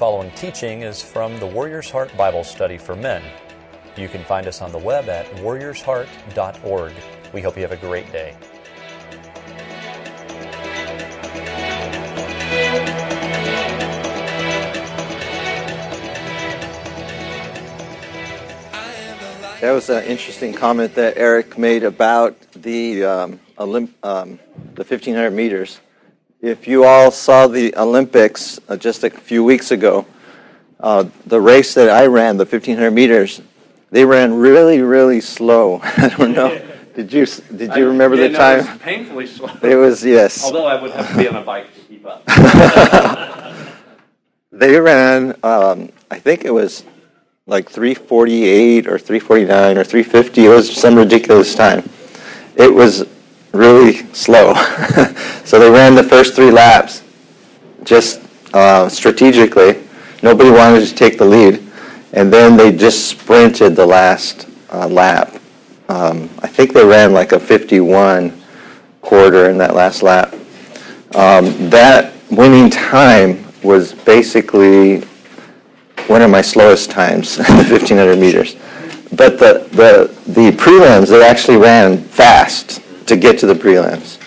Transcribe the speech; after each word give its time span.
following 0.00 0.30
teaching 0.30 0.80
is 0.80 1.02
from 1.02 1.38
the 1.40 1.46
Warrior's 1.46 1.90
Heart 1.90 2.16
Bible 2.16 2.42
Study 2.42 2.78
for 2.78 2.96
Men. 2.96 3.22
You 3.98 4.08
can 4.08 4.24
find 4.24 4.46
us 4.46 4.62
on 4.62 4.72
the 4.72 4.78
web 4.78 5.10
at 5.10 5.26
warriorsheart.org. 5.42 6.92
We 7.34 7.42
hope 7.42 7.54
you 7.54 7.60
have 7.60 7.72
a 7.72 7.76
great 7.76 8.10
day. 8.10 8.34
That 19.60 19.72
was 19.72 19.90
an 19.90 20.04
interesting 20.04 20.54
comment 20.54 20.94
that 20.94 21.18
Eric 21.18 21.58
made 21.58 21.84
about 21.84 22.40
the 22.52 23.04
um, 23.04 23.40
Olymp- 23.58 23.92
um, 24.02 24.38
the 24.76 24.82
1500 24.82 25.30
meters. 25.30 25.78
If 26.42 26.66
you 26.66 26.84
all 26.84 27.10
saw 27.10 27.46
the 27.48 27.76
Olympics 27.76 28.58
uh, 28.66 28.76
just 28.76 29.04
a 29.04 29.10
few 29.10 29.44
weeks 29.44 29.70
ago, 29.72 30.06
uh, 30.78 31.04
the 31.26 31.38
race 31.38 31.74
that 31.74 31.90
I 31.90 32.06
ran, 32.06 32.38
the 32.38 32.46
1500 32.46 32.90
meters, 32.90 33.42
they 33.90 34.06
ran 34.06 34.32
really, 34.32 34.80
really 34.80 35.20
slow. 35.20 35.80
I 35.84 36.08
don't 36.08 36.32
know. 36.32 36.60
Did 36.94 37.12
you 37.12 37.24
did 37.56 37.76
you 37.76 37.86
remember 37.86 38.16
yeah, 38.16 38.26
the 38.26 38.28
no, 38.30 38.38
time? 38.38 38.58
It 38.58 38.66
was 38.66 38.78
painfully 38.78 39.26
slow. 39.26 39.48
It 39.62 39.76
was 39.76 40.04
yes. 40.04 40.44
Although 40.44 40.66
I 40.66 40.82
would 40.82 40.90
have 40.90 41.08
to 41.08 41.16
be 41.16 41.28
on 41.28 41.36
a 41.36 41.42
bike 41.42 41.72
to 41.72 41.80
keep 41.82 42.04
up. 42.04 42.26
They 44.50 44.78
ran. 44.78 45.36
Um, 45.42 45.92
I 46.10 46.18
think 46.18 46.44
it 46.44 46.50
was 46.50 46.84
like 47.46 47.70
348 47.70 48.88
or 48.88 48.98
349 48.98 49.78
or 49.78 49.84
350. 49.84 50.44
It 50.44 50.48
was 50.48 50.76
some 50.76 50.96
ridiculous 50.96 51.54
time. 51.54 51.88
It 52.56 52.74
was 52.74 53.06
really 53.52 53.94
slow. 54.12 54.54
so 55.44 55.58
they 55.58 55.70
ran 55.70 55.94
the 55.94 56.02
first 56.02 56.34
three 56.34 56.50
laps 56.50 57.02
just 57.84 58.20
uh, 58.54 58.88
strategically. 58.88 59.82
Nobody 60.22 60.50
wanted 60.50 60.86
to 60.86 60.94
take 60.94 61.18
the 61.18 61.24
lead. 61.24 61.66
And 62.12 62.32
then 62.32 62.56
they 62.56 62.72
just 62.72 63.08
sprinted 63.08 63.76
the 63.76 63.86
last 63.86 64.48
uh, 64.72 64.88
lap. 64.88 65.40
Um, 65.88 66.30
I 66.40 66.46
think 66.46 66.72
they 66.72 66.84
ran 66.84 67.12
like 67.12 67.32
a 67.32 67.40
51 67.40 68.40
quarter 69.00 69.50
in 69.50 69.58
that 69.58 69.74
last 69.74 70.02
lap. 70.02 70.34
Um, 71.14 71.70
that 71.70 72.12
winning 72.30 72.70
time 72.70 73.44
was 73.62 73.92
basically 73.92 75.00
one 76.06 76.22
of 76.22 76.30
my 76.30 76.40
slowest 76.40 76.90
times 76.90 77.36
the 77.36 77.44
1500 77.44 78.18
meters. 78.18 78.56
But 79.12 79.38
the, 79.38 79.68
the, 79.72 80.32
the 80.32 80.56
prelims, 80.56 81.08
they 81.08 81.24
actually 81.24 81.56
ran 81.56 81.98
fast 81.98 82.80
to 83.10 83.16
get 83.16 83.38
to 83.40 83.46
the 83.46 83.54
prelims. 83.54 84.18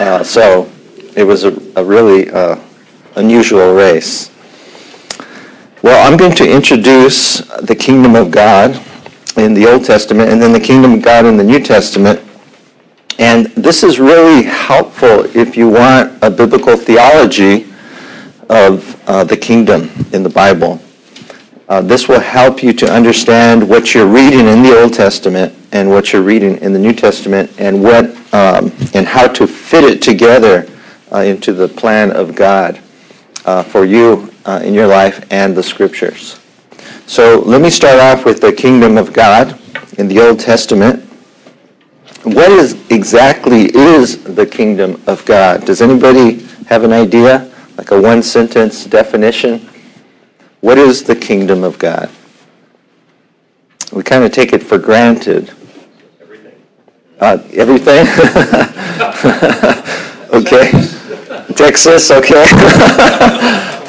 Uh, 0.00 0.22
so 0.24 0.70
it 1.16 1.22
was 1.22 1.44
a, 1.44 1.52
a 1.76 1.84
really 1.84 2.28
uh, 2.30 2.60
unusual 3.14 3.72
race. 3.72 4.30
Well, 5.82 6.06
I'm 6.06 6.18
going 6.18 6.34
to 6.34 6.50
introduce 6.50 7.38
the 7.62 7.76
kingdom 7.76 8.16
of 8.16 8.32
God 8.32 8.74
in 9.36 9.54
the 9.54 9.66
Old 9.70 9.84
Testament 9.84 10.28
and 10.28 10.42
then 10.42 10.52
the 10.52 10.60
kingdom 10.60 10.94
of 10.94 11.02
God 11.02 11.24
in 11.24 11.36
the 11.36 11.44
New 11.44 11.60
Testament. 11.60 12.20
And 13.20 13.46
this 13.48 13.84
is 13.84 14.00
really 14.00 14.42
helpful 14.42 15.24
if 15.36 15.56
you 15.56 15.68
want 15.68 16.12
a 16.20 16.30
biblical 16.30 16.76
theology 16.76 17.72
of 18.48 19.00
uh, 19.08 19.22
the 19.22 19.36
kingdom 19.36 19.88
in 20.12 20.24
the 20.24 20.28
Bible. 20.28 20.80
Uh, 21.68 21.80
this 21.80 22.08
will 22.08 22.20
help 22.20 22.60
you 22.60 22.72
to 22.72 22.92
understand 22.92 23.66
what 23.66 23.94
you're 23.94 24.08
reading 24.08 24.48
in 24.48 24.64
the 24.64 24.76
Old 24.80 24.94
Testament 24.94 25.54
and 25.72 25.88
what 25.88 26.12
you're 26.12 26.22
reading 26.22 26.56
in 26.58 26.72
the 26.72 26.78
New 26.78 26.92
Testament 26.92 27.50
and 27.58 27.82
what 27.82 28.06
um, 28.32 28.72
and 28.94 29.06
how 29.06 29.26
to 29.28 29.46
fit 29.46 29.84
it 29.84 30.02
together 30.02 30.68
uh, 31.12 31.18
into 31.18 31.52
the 31.52 31.68
plan 31.68 32.10
of 32.12 32.34
God 32.34 32.80
uh, 33.44 33.62
for 33.62 33.84
you 33.84 34.32
uh, 34.44 34.60
in 34.64 34.74
your 34.74 34.86
life 34.86 35.26
and 35.30 35.56
the 35.56 35.62
Scriptures. 35.62 36.40
So 37.06 37.40
let 37.40 37.60
me 37.60 37.70
start 37.70 37.98
off 37.98 38.24
with 38.24 38.40
the 38.40 38.52
kingdom 38.52 38.96
of 38.96 39.12
God 39.12 39.58
in 39.98 40.08
the 40.08 40.20
Old 40.20 40.40
Testament. 40.40 41.04
What 42.22 42.52
is 42.52 42.80
exactly 42.90 43.74
is 43.74 44.22
the 44.22 44.46
kingdom 44.46 45.00
of 45.06 45.24
God? 45.24 45.64
Does 45.64 45.82
anybody 45.82 46.46
have 46.66 46.84
an 46.84 46.92
idea? 46.92 47.50
Like 47.76 47.90
a 47.90 48.00
one 48.00 48.22
sentence 48.22 48.84
definition? 48.84 49.68
What 50.60 50.78
is 50.78 51.02
the 51.02 51.16
kingdom 51.16 51.64
of 51.64 51.78
God? 51.78 52.10
We 53.92 54.02
kind 54.02 54.22
of 54.22 54.32
take 54.32 54.52
it 54.52 54.62
for 54.62 54.78
granted. 54.78 55.52
Uh, 57.20 57.36
everything? 57.52 58.06
okay. 60.32 60.70
Texas, 61.54 62.10
okay. 62.10 62.34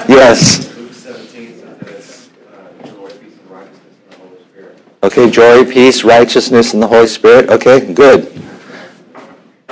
yes. 0.10 0.68
Luke 0.76 0.92
17 0.92 1.60
says 1.60 1.80
that 1.80 1.88
it's 1.88 2.30
joy, 2.92 3.08
peace, 3.14 3.40
and 3.40 3.50
righteousness 3.50 3.94
in 3.94 4.10
the 4.10 4.18
Holy 4.18 4.44
Spirit. 4.44 4.78
Okay, 5.04 5.30
joy, 5.32 5.64
peace, 5.72 6.04
righteousness, 6.04 6.74
and 6.74 6.84
the 6.84 6.88
Holy 6.88 7.08
Spirit. 7.08 7.50
Okay, 7.50 7.94
good. 7.94 8.42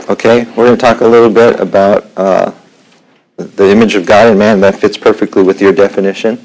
Okay, 0.09 0.46
we're 0.56 0.66
going 0.66 0.75
to 0.75 0.81
talk 0.81 1.02
a 1.02 1.08
little 1.08 1.30
bit 1.30 1.59
about 1.59 2.08
uh, 2.18 2.52
the 3.38 3.69
image 3.69 3.94
of 3.96 4.08
God 4.08 4.28
and 4.28 4.40
man. 4.40 4.59
That 4.59 4.75
fits 4.75 4.98
perfectly 4.98 5.44
with 5.44 5.62
your 5.62 5.72
definition. 5.72 6.44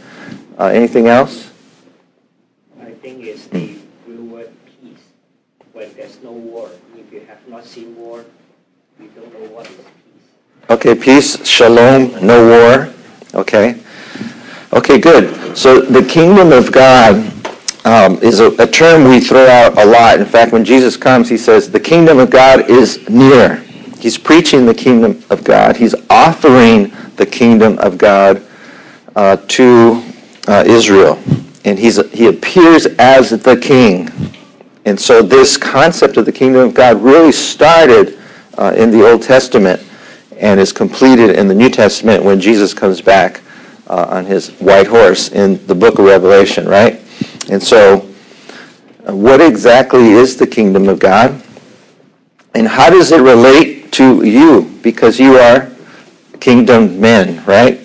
Uh, 0.59 0.67
anything 0.67 1.09
else? 1.09 1.51
I 2.81 2.91
think 2.91 3.25
it's 3.25 3.47
the 3.47 3.77
real 4.07 4.23
word 4.25 4.53
peace. 4.67 4.99
When 5.73 5.91
there's 5.95 6.23
no 6.23 6.33
war, 6.33 6.69
if 6.97 7.11
you 7.11 7.21
have 7.21 7.49
not 7.49 7.65
seen 7.65 7.97
war, 7.97 8.23
you 9.01 9.04
Okay, 10.71 10.95
peace, 10.95 11.47
shalom, 11.47 12.27
no 12.27 12.49
war. 12.49 12.95
Okay. 13.35 13.81
Okay, 14.73 14.99
good. 14.99 15.57
So 15.57 15.81
the 15.81 16.03
kingdom 16.03 16.53
of 16.53 16.73
God 16.73 17.15
um, 17.85 18.17
is 18.23 18.41
a, 18.41 18.51
a 18.61 18.67
term 18.67 19.09
we 19.09 19.21
throw 19.21 19.47
out 19.47 19.79
a 19.79 19.85
lot. 19.85 20.19
In 20.19 20.27
fact, 20.27 20.53
when 20.53 20.65
Jesus 20.65 20.97
comes, 20.97 21.29
he 21.29 21.37
says, 21.37 21.71
the 21.71 21.79
kingdom 21.79 22.19
of 22.19 22.31
God 22.31 22.71
is 22.71 23.09
near. 23.09 23.57
He's 24.01 24.19
preaching 24.19 24.67
the 24.67 24.75
kingdom 24.75 25.23
of 25.31 25.45
God. 25.45 25.77
He's 25.77 25.95
offering 26.11 26.93
the 27.17 27.27
kingdom 27.27 27.79
of 27.79 27.99
God 27.99 28.43
uh, 29.17 29.37
to 29.37 30.03
uh, 30.49 30.65
Israel. 30.67 31.19
And 31.65 31.79
he's, 31.79 32.05
he 32.11 32.27
appears 32.27 32.87
as 32.99 33.31
the 33.31 33.57
king. 33.57 34.09
And 34.87 34.99
so 34.99 35.23
this 35.23 35.57
concept 35.57 36.17
of 36.17 36.27
the 36.27 36.33
kingdom 36.33 36.69
of 36.69 36.75
God 36.75 37.01
really 37.01 37.33
started 37.33 38.19
uh, 38.59 38.75
in 38.77 38.91
the 38.91 39.09
Old 39.09 39.23
Testament 39.23 39.83
and 40.39 40.59
is 40.59 40.73
completed 40.73 41.31
in 41.31 41.49
the 41.49 41.55
New 41.55 41.71
Testament 41.71 42.25
when 42.25 42.41
Jesus 42.41 42.75
comes 42.75 43.01
back 43.01 43.41
uh, 43.87 44.07
on 44.11 44.25
his 44.25 44.51
white 44.61 44.87
horse 44.87 45.31
in 45.31 45.65
the 45.67 45.75
book 45.75 45.99
of 45.99 46.07
Revelation, 46.07 46.67
right? 46.67 47.01
And 47.51 47.63
so, 47.63 48.09
uh, 49.07 49.15
what 49.15 49.41
exactly 49.41 50.13
is 50.13 50.37
the 50.37 50.47
kingdom 50.47 50.89
of 50.89 50.99
God? 50.99 51.43
And 52.55 52.67
how 52.67 52.91
does 52.91 53.13
it 53.13 53.21
relate 53.21 53.93
to 53.93 54.25
you? 54.25 54.71
Because 54.83 55.19
you 55.19 55.37
are 55.37 55.71
kingdom 56.41 57.01
men, 57.01 57.45
right? 57.47 57.81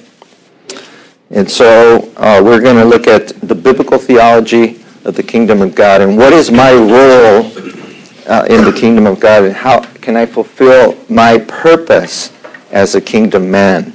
And 1.31 1.50
so 1.50 2.12
uh, 2.18 2.41
we're 2.44 2.62
going 2.62 2.75
to 2.75 2.86
look 2.86 3.07
at 3.07 3.28
the 3.41 3.56
biblical 3.56 3.97
theology 3.97 4.84
of 5.06 5.16
the 5.16 5.24
kingdom 5.24 5.62
of 5.62 5.75
God 5.75 6.01
and 6.01 6.18
what 6.18 6.34
is 6.34 6.51
my 6.51 6.74
role 6.74 7.46
uh, 8.28 8.46
in 8.50 8.63
the 8.66 8.75
kingdom 8.75 9.06
of 9.06 9.19
God 9.19 9.44
and 9.44 9.56
how 9.56 9.81
can 10.09 10.17
I 10.17 10.25
fulfill 10.25 10.97
my 11.07 11.37
purpose 11.37 12.33
as 12.71 12.95
a 12.95 12.99
kingdom 12.99 13.51
man. 13.51 13.93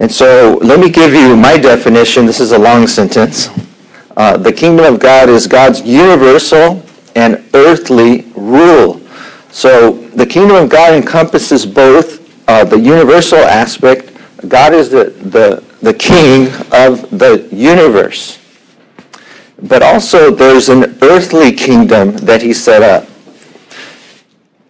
And 0.00 0.12
so 0.12 0.58
let 0.60 0.78
me 0.78 0.90
give 0.90 1.14
you 1.14 1.34
my 1.34 1.56
definition. 1.56 2.26
This 2.26 2.38
is 2.38 2.52
a 2.52 2.58
long 2.58 2.86
sentence. 2.86 3.48
Uh, 4.18 4.36
the 4.36 4.52
kingdom 4.52 4.84
of 4.84 5.00
God 5.00 5.30
is 5.30 5.46
God's 5.46 5.80
universal 5.80 6.84
and 7.16 7.42
earthly 7.54 8.26
rule. 8.36 9.00
So 9.50 9.92
the 9.92 10.26
kingdom 10.26 10.56
of 10.62 10.68
God 10.68 10.92
encompasses 10.92 11.64
both 11.64 12.20
uh, 12.50 12.64
the 12.64 12.78
universal 12.78 13.38
aspect. 13.38 14.12
God 14.46 14.74
is 14.74 14.90
the, 14.90 15.04
the, 15.04 15.64
the 15.80 15.94
king 15.94 16.48
of 16.70 17.08
the 17.18 17.48
universe. 17.50 18.38
But 19.62 19.82
also 19.82 20.30
there's 20.30 20.68
an 20.68 20.98
earthly 21.00 21.50
kingdom 21.50 22.12
that 22.18 22.42
he 22.42 22.52
set 22.52 22.82
up. 22.82 23.07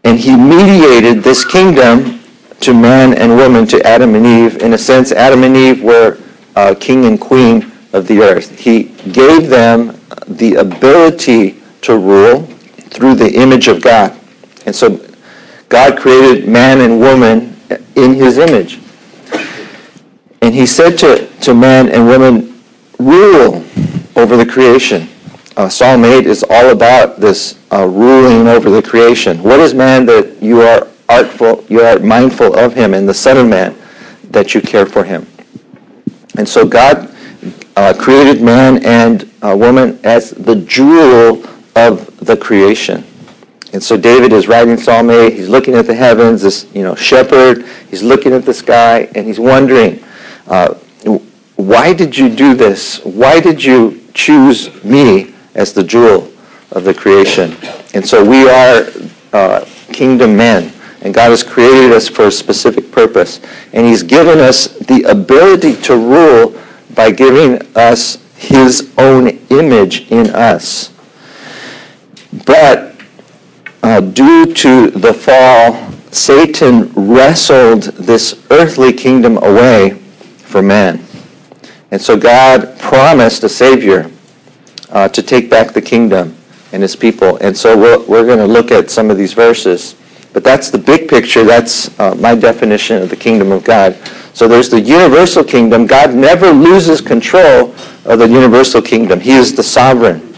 And 0.04 0.18
he 0.18 0.36
mediated 0.36 1.22
this 1.22 1.44
kingdom 1.44 2.20
to 2.60 2.74
man 2.74 3.14
and 3.14 3.36
woman, 3.36 3.66
to 3.68 3.86
Adam 3.86 4.14
and 4.14 4.26
Eve. 4.26 4.62
In 4.62 4.72
a 4.72 4.78
sense, 4.78 5.12
Adam 5.12 5.44
and 5.44 5.56
Eve 5.56 5.82
were 5.82 6.18
uh, 6.56 6.74
king 6.78 7.04
and 7.04 7.20
queen 7.20 7.70
of 7.92 8.06
the 8.06 8.20
earth. 8.20 8.58
He 8.58 8.84
gave 9.12 9.48
them 9.48 9.98
the 10.26 10.56
ability 10.56 11.60
to 11.82 11.96
rule 11.96 12.42
through 12.90 13.14
the 13.14 13.32
image 13.32 13.68
of 13.68 13.82
God. 13.82 14.18
And 14.66 14.74
so 14.74 15.04
God 15.68 15.98
created 15.98 16.48
man 16.48 16.80
and 16.80 17.00
woman 17.00 17.56
in 17.94 18.14
his 18.14 18.38
image. 18.38 18.78
And 20.40 20.54
he 20.54 20.66
said 20.66 20.98
to, 20.98 21.26
to 21.40 21.54
man 21.54 21.88
and 21.88 22.06
woman, 22.06 22.62
rule 22.98 23.64
over 24.16 24.36
the 24.36 24.46
creation. 24.46 25.08
Uh, 25.56 25.68
Psalm 25.68 26.04
8 26.04 26.26
is 26.26 26.44
all 26.48 26.70
about 26.70 27.20
this 27.20 27.57
uh, 27.72 27.86
ruling 27.86 28.48
over 28.48 28.70
the 28.70 28.82
creation. 28.82 29.42
What 29.42 29.60
is 29.60 29.74
man 29.74 30.06
that 30.06 30.42
you 30.42 30.62
are 30.62 30.88
artful, 31.08 31.64
you 31.68 31.80
are 31.80 31.98
mindful 31.98 32.56
of 32.58 32.74
him, 32.74 32.94
and 32.94 33.08
the 33.08 33.14
Son 33.14 33.36
of 33.36 33.46
Man 33.46 33.76
that 34.30 34.54
you 34.54 34.60
care 34.60 34.86
for 34.86 35.04
him? 35.04 35.26
And 36.36 36.48
so 36.48 36.66
God 36.66 37.14
uh, 37.76 37.94
created 37.98 38.42
man 38.42 38.84
and 38.84 39.30
uh, 39.42 39.56
woman 39.56 39.98
as 40.04 40.30
the 40.30 40.56
jewel 40.56 41.44
of 41.76 42.16
the 42.18 42.36
creation. 42.36 43.04
And 43.72 43.82
so 43.82 43.96
David 43.96 44.32
is 44.32 44.48
writing 44.48 44.76
Psalm 44.78 45.10
8. 45.10 45.32
He's 45.32 45.48
looking 45.48 45.74
at 45.74 45.86
the 45.86 45.94
heavens, 45.94 46.42
this 46.42 46.66
you 46.74 46.82
know 46.82 46.94
shepherd. 46.94 47.66
He's 47.90 48.02
looking 48.02 48.32
at 48.32 48.44
the 48.44 48.54
sky, 48.54 49.10
and 49.14 49.26
he's 49.26 49.38
wondering, 49.38 50.02
uh, 50.46 50.74
why 51.56 51.92
did 51.92 52.16
you 52.16 52.34
do 52.34 52.54
this? 52.54 53.04
Why 53.04 53.40
did 53.40 53.62
you 53.62 54.02
choose 54.14 54.82
me 54.84 55.34
as 55.54 55.72
the 55.72 55.82
jewel 55.82 56.32
of 56.72 56.84
the 56.84 56.94
creation? 56.94 57.56
And 57.94 58.06
so 58.06 58.24
we 58.24 58.48
are 58.48 58.86
uh, 59.32 59.64
kingdom 59.92 60.36
men, 60.36 60.72
and 61.02 61.12
God 61.12 61.30
has 61.30 61.42
created 61.42 61.92
us 61.92 62.08
for 62.08 62.26
a 62.26 62.32
specific 62.32 62.90
purpose, 62.90 63.40
and 63.72 63.86
He's 63.86 64.02
given 64.02 64.38
us 64.38 64.68
the 64.78 65.02
ability 65.04 65.76
to 65.82 65.96
rule 65.96 66.60
by 66.94 67.10
giving 67.10 67.60
us 67.76 68.18
His 68.36 68.92
own 68.98 69.28
image 69.50 70.10
in 70.10 70.30
us. 70.30 70.92
But 72.44 72.94
uh, 73.82 74.00
due 74.00 74.52
to 74.54 74.90
the 74.90 75.12
fall, 75.12 75.92
Satan 76.10 76.92
wrestled 76.94 77.82
this 77.94 78.44
earthly 78.50 78.92
kingdom 78.92 79.36
away 79.38 79.90
for 80.38 80.62
man. 80.62 81.04
And 81.90 82.00
so 82.00 82.16
God 82.16 82.78
promised 82.78 83.44
a 83.44 83.48
Savior 83.48 84.10
uh, 84.90 85.08
to 85.08 85.22
take 85.22 85.50
back 85.50 85.72
the 85.72 85.82
kingdom 85.82 86.37
and 86.72 86.82
his 86.82 86.96
people. 86.96 87.36
And 87.38 87.56
so 87.56 87.76
we're, 87.76 87.98
we're 88.06 88.26
going 88.26 88.38
to 88.38 88.46
look 88.46 88.70
at 88.70 88.90
some 88.90 89.10
of 89.10 89.16
these 89.16 89.32
verses. 89.32 89.96
But 90.32 90.44
that's 90.44 90.70
the 90.70 90.78
big 90.78 91.08
picture. 91.08 91.44
That's 91.44 91.98
uh, 91.98 92.14
my 92.16 92.34
definition 92.34 93.02
of 93.02 93.10
the 93.10 93.16
kingdom 93.16 93.50
of 93.52 93.64
God. 93.64 93.96
So 94.34 94.46
there's 94.46 94.68
the 94.68 94.80
universal 94.80 95.42
kingdom. 95.42 95.86
God 95.86 96.14
never 96.14 96.50
loses 96.50 97.00
control 97.00 97.74
of 98.04 98.18
the 98.18 98.28
universal 98.28 98.80
kingdom. 98.82 99.20
He 99.20 99.32
is 99.32 99.54
the 99.54 99.62
sovereign. 99.62 100.36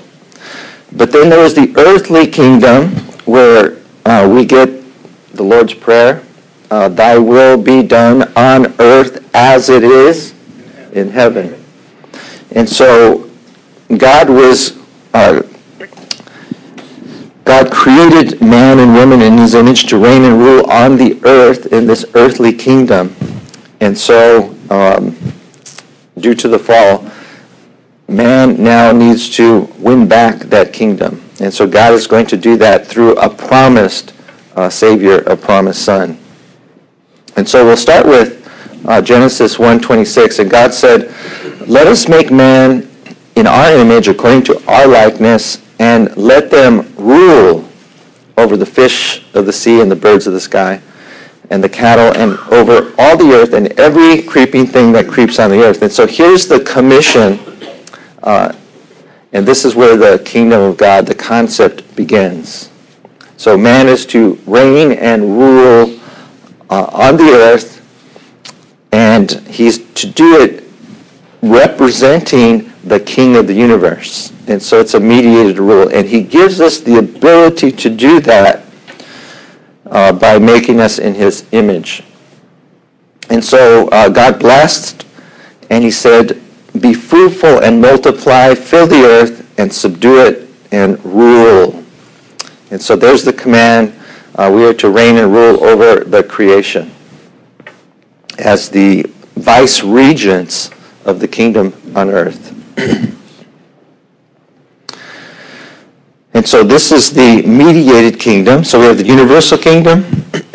But 0.93 1.13
then 1.13 1.29
there 1.29 1.45
is 1.45 1.55
the 1.55 1.73
earthly 1.77 2.27
kingdom 2.27 2.89
where 3.25 3.79
uh, 4.07 4.29
we 4.33 4.45
get 4.45 4.69
the 5.35 5.43
Lord's 5.43 5.75
Prayer. 5.75 6.23
Uh, 6.71 6.89
Thy 6.89 7.19
will 7.19 7.61
be 7.61 7.83
done 7.83 8.23
on 8.37 8.75
earth 8.81 9.29
as 9.35 9.69
it 9.69 9.83
is 9.85 10.35
in 10.93 11.11
heaven. 11.11 11.63
And 12.53 12.69
so 12.69 13.31
God 13.97 14.29
was, 14.29 14.79
uh, 15.15 15.43
God 17.45 17.73
created 17.73 18.41
man 18.41 18.79
and 18.79 18.95
woman 18.95 19.23
in 19.23 19.39
his 19.39 19.55
image 19.55 19.87
to 19.87 19.99
reign 19.99 20.23
and 20.25 20.39
rule 20.39 20.71
on 20.71 20.97
the 20.97 21.19
earth 21.25 21.73
in 21.73 21.87
this 21.87 22.05
earthly 22.15 22.53
kingdom. 22.53 23.15
And 23.81 23.97
so, 23.97 24.55
um, 24.69 25.17
due 26.19 26.35
to 26.35 26.49
the 26.49 26.59
fall, 26.59 27.11
man 28.09 28.63
now 28.63 28.93
needs 28.93 29.31
to 29.37 29.61
win 29.79 30.07
back 30.07 30.41
that 30.41 30.73
kingdom. 30.73 31.23
And 31.41 31.53
so 31.53 31.67
God 31.67 31.95
is 31.95 32.07
going 32.07 32.27
to 32.27 32.37
do 32.37 32.57
that 32.59 32.87
through 32.87 33.17
a 33.17 33.29
promised 33.29 34.13
uh, 34.57 34.69
Savior, 34.69 35.21
a 35.21 35.37
promised 35.37 35.85
Son. 35.85 36.19
And 37.37 37.49
so 37.49 37.65
we'll 37.65 37.77
start 37.77 38.05
with 38.05 38.37
uh, 38.87 39.01
Genesis 39.01 39.57
1.26. 39.57 40.41
And 40.41 40.51
God 40.51 40.75
said, 40.75 41.15
Let 41.67 41.87
us 41.87 42.09
make 42.09 42.31
man 42.31 42.91
in 43.37 43.47
our 43.47 43.73
image 43.73 44.09
according 44.09 44.43
to 44.45 44.63
our 44.71 44.87
likeness, 44.87 45.63
and 45.81 46.17
let 46.17 46.49
them 46.49 46.95
rule 46.97 47.69
over 48.39 48.57
the 48.57 48.65
fish 48.65 49.25
of 49.35 49.47
the 49.47 49.53
sea 49.53 49.81
and 49.81 49.91
the 49.91 49.97
birds 49.97 50.29
of 50.29 50.33
the 50.33 50.41
sky 50.41 50.81
and 51.51 51.65
the 51.65 51.69
cattle 51.69 52.15
and 52.17 52.39
over 52.53 52.95
all 52.97 53.17
the 53.17 53.33
earth 53.35 53.55
and 53.55 53.69
every 53.81 54.23
creeping 54.23 54.65
thing 54.65 54.93
that 54.93 55.09
creeps 55.09 55.41
on 55.41 55.51
the 55.51 55.61
earth. 55.65 55.83
And 55.83 55.91
so 55.91 56.07
here's 56.07 56.47
the 56.47 56.61
commission 56.61 57.41
uh, 58.23 58.55
and 59.33 59.47
this 59.47 59.65
is 59.65 59.75
where 59.75 59.97
the 59.97 60.23
kingdom 60.25 60.61
of 60.61 60.77
God, 60.77 61.07
the 61.07 61.15
concept 61.15 61.95
begins. 61.95 62.71
So 63.37 63.57
man 63.57 63.89
is 63.89 64.05
to 64.07 64.39
reign 64.47 64.93
and 64.93 65.23
rule 65.23 65.99
uh, 66.69 66.85
on 66.93 67.17
the 67.17 67.31
earth, 67.33 67.77
and 68.93 69.31
he's 69.49 69.79
to 69.95 70.09
do 70.09 70.41
it 70.43 70.65
representing 71.43 72.73
the 72.85 73.01
king 73.01 73.37
of 73.37 73.47
the 73.47 73.55
universe. 73.55 74.33
And 74.47 74.63
so 74.63 74.81
it's 74.81 74.95
a 74.95 75.01
mediated 75.01 75.59
rule. 75.59 75.89
And 75.89 76.09
he 76.09 76.23
gives 76.23 76.61
us 76.61 76.81
the 76.81 76.99
ability 76.99 77.73
to 77.73 77.91
do 77.91 78.21
that 78.21 78.65
uh, 79.87 80.13
by 80.13 80.39
making 80.39 80.81
us 80.81 80.99
in 80.99 81.15
his 81.15 81.47
image. 81.53 82.03
And 83.31 83.45
so 83.45 83.89
uh, 83.89 84.09
God 84.09 84.39
blessed, 84.39 85.07
and 85.71 85.85
he 85.85 85.91
said, 85.91 86.41
be 86.81 86.95
fruitful 86.95 87.63
and 87.63 87.81
multiply, 87.81 88.55
fill 88.55 88.87
the 88.87 89.05
earth 89.05 89.59
and 89.59 89.73
subdue 89.73 90.25
it 90.25 90.49
and 90.73 91.03
rule. 91.05 91.85
And 92.71 92.81
so 92.81 92.97
there's 92.97 93.25
the 93.25 93.33
command. 93.33 93.95
Uh, 94.37 94.51
we 94.55 94.65
are 94.65 94.75
to 94.75 94.91
reign 94.91 95.17
and 95.17 95.33
rule 95.33 95.63
over 95.65 96.05
the 96.05 96.23
creation 96.23 96.93
as 98.39 98.69
the 98.69 99.03
vice 99.37 99.83
regents 99.83 100.71
of 101.11 101.21
the 101.21 101.29
kingdom 101.29 101.75
on 101.95 102.09
earth. 102.09 102.57
and 106.33 106.47
so 106.47 106.63
this 106.63 106.93
is 106.93 107.11
the 107.11 107.43
mediated 107.43 108.19
kingdom. 108.19 108.65
So 108.65 108.81
we 108.81 108.87
have 108.87 108.97
the 108.97 109.07
universal 109.07 109.59
kingdom, 109.59 110.05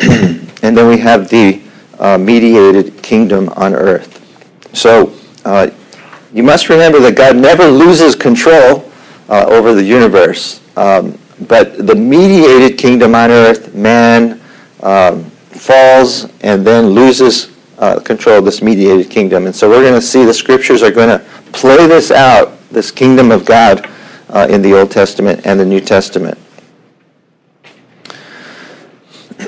and 0.00 0.76
then 0.76 0.88
we 0.88 0.98
have 0.98 1.28
the 1.28 1.60
uh, 1.98 2.18
mediated 2.18 3.02
kingdom 3.02 3.50
on 3.50 3.74
earth. 3.74 4.22
So 4.74 5.12
uh, 5.44 5.70
you 6.32 6.42
must 6.42 6.68
remember 6.68 6.98
that 7.00 7.16
God 7.16 7.36
never 7.36 7.66
loses 7.68 8.14
control 8.14 8.90
uh, 9.28 9.46
over 9.48 9.74
the 9.74 9.84
universe. 9.84 10.60
Um, 10.76 11.18
but 11.48 11.86
the 11.86 11.94
mediated 11.94 12.78
kingdom 12.78 13.14
on 13.14 13.30
earth, 13.30 13.74
man 13.74 14.40
um, 14.82 15.24
falls 15.50 16.24
and 16.42 16.66
then 16.66 16.86
loses 16.86 17.55
uh, 17.78 18.00
control 18.00 18.38
of 18.38 18.44
this 18.44 18.62
mediated 18.62 19.10
kingdom. 19.10 19.46
And 19.46 19.54
so 19.54 19.68
we're 19.68 19.82
going 19.82 19.94
to 19.94 20.00
see 20.00 20.24
the 20.24 20.34
scriptures 20.34 20.82
are 20.82 20.90
going 20.90 21.08
to 21.08 21.18
play 21.52 21.86
this 21.86 22.10
out, 22.10 22.58
this 22.70 22.90
kingdom 22.90 23.30
of 23.30 23.44
God 23.44 23.88
uh, 24.30 24.46
in 24.50 24.62
the 24.62 24.72
Old 24.78 24.90
Testament 24.90 25.46
and 25.46 25.60
the 25.60 25.64
New 25.64 25.80
Testament. 25.80 26.38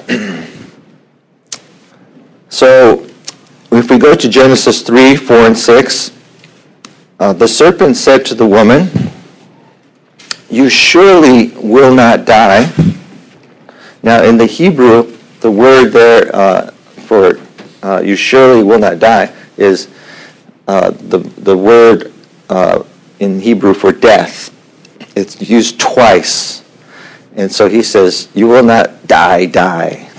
so 2.49 3.07
if 3.73 3.91
we 3.91 3.99
go 3.99 4.15
to 4.15 4.29
Genesis 4.29 4.83
3, 4.83 5.17
4, 5.17 5.37
and 5.37 5.57
6, 5.57 6.13
uh, 7.21 7.33
the 7.33 7.49
serpent 7.49 7.97
said 7.97 8.25
to 8.27 8.35
the 8.35 8.47
woman, 8.47 8.89
You 10.51 10.69
surely 10.69 11.49
will 11.57 11.95
not 11.95 12.25
die. 12.25 12.71
Now, 14.03 14.23
in 14.23 14.37
the 14.37 14.47
Hebrew, 14.47 15.17
the 15.41 15.51
word 15.51 15.91
there 15.91 16.35
uh, 16.35 16.71
for 17.07 17.41
uh, 17.89 18.01
you 18.01 18.17
surely 18.17 18.63
will 18.63 18.79
not 18.79 18.99
die 18.99 19.33
is 19.57 19.89
uh, 20.67 20.91
the, 20.91 21.19
the 21.19 21.57
word 21.57 22.13
uh, 22.51 22.85
in 23.19 23.41
Hebrew 23.41 23.73
for 23.73 23.93
death. 23.93 24.55
It's 25.17 25.41
used 25.49 25.81
twice. 25.81 26.63
And 27.37 27.51
so 27.51 27.67
he 27.67 27.83
says, 27.83 28.29
You 28.35 28.47
will 28.47 28.63
not 28.63 29.07
die, 29.07 29.47
die. 29.47 30.11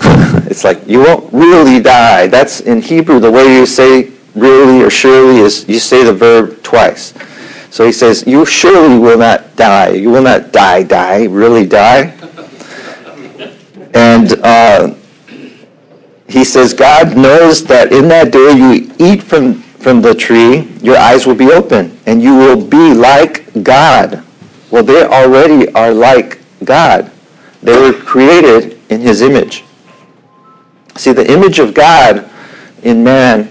it's 0.50 0.64
like, 0.64 0.84
You 0.88 1.00
won't 1.00 1.32
really 1.32 1.80
die. 1.80 2.26
That's 2.26 2.60
in 2.60 2.82
Hebrew, 2.82 3.20
the 3.20 3.30
way 3.30 3.54
you 3.54 3.66
say 3.66 4.10
really 4.34 4.82
or 4.82 4.90
surely 4.90 5.38
is 5.38 5.68
you 5.68 5.78
say 5.78 6.02
the 6.02 6.12
verb 6.12 6.62
twice. 6.64 7.14
So 7.70 7.86
he 7.86 7.92
says, 7.92 8.26
You 8.26 8.44
surely 8.44 8.98
will 8.98 9.18
not 9.18 9.54
die. 9.54 9.90
You 9.90 10.10
will 10.10 10.22
not 10.22 10.50
die, 10.50 10.82
die, 10.82 11.26
really 11.26 11.66
die. 11.66 12.16
And 13.94 14.32
uh, 14.42 14.94
he 16.30 16.44
says, 16.44 16.72
God 16.72 17.16
knows 17.16 17.64
that 17.64 17.92
in 17.92 18.06
that 18.08 18.30
day 18.30 18.52
you 18.52 18.94
eat 18.98 19.22
from, 19.22 19.54
from 19.54 20.00
the 20.00 20.14
tree, 20.14 20.68
your 20.80 20.96
eyes 20.96 21.26
will 21.26 21.34
be 21.34 21.50
open, 21.50 21.98
and 22.06 22.22
you 22.22 22.36
will 22.36 22.64
be 22.64 22.94
like 22.94 23.50
God. 23.64 24.22
Well, 24.70 24.84
they 24.84 25.04
already 25.04 25.68
are 25.72 25.92
like 25.92 26.40
God. 26.64 27.10
They 27.62 27.76
were 27.76 27.92
created 27.92 28.80
in 28.90 29.00
his 29.00 29.22
image. 29.22 29.64
See, 30.96 31.12
the 31.12 31.28
image 31.30 31.58
of 31.58 31.74
God 31.74 32.30
in 32.84 33.02
man 33.02 33.50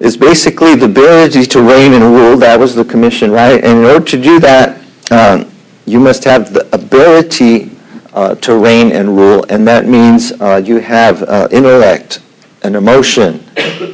is 0.00 0.16
basically 0.16 0.74
the 0.74 0.86
ability 0.86 1.44
to 1.46 1.62
reign 1.62 1.92
and 1.92 2.02
rule. 2.04 2.36
That 2.36 2.58
was 2.58 2.74
the 2.74 2.84
commission, 2.84 3.30
right? 3.30 3.62
And 3.64 3.78
in 3.78 3.84
order 3.84 4.04
to 4.04 4.20
do 4.20 4.40
that, 4.40 4.80
um, 5.10 5.50
you 5.86 6.00
must 6.00 6.24
have 6.24 6.52
the 6.52 6.68
ability 6.74 7.70
to 8.14 8.56
reign 8.56 8.92
and 8.92 9.16
rule, 9.16 9.44
and 9.48 9.66
that 9.66 9.86
means 9.86 10.32
uh, 10.40 10.62
you 10.64 10.78
have 10.78 11.22
uh, 11.24 11.48
intellect, 11.50 12.20
an 12.62 12.76
emotion, 12.76 13.44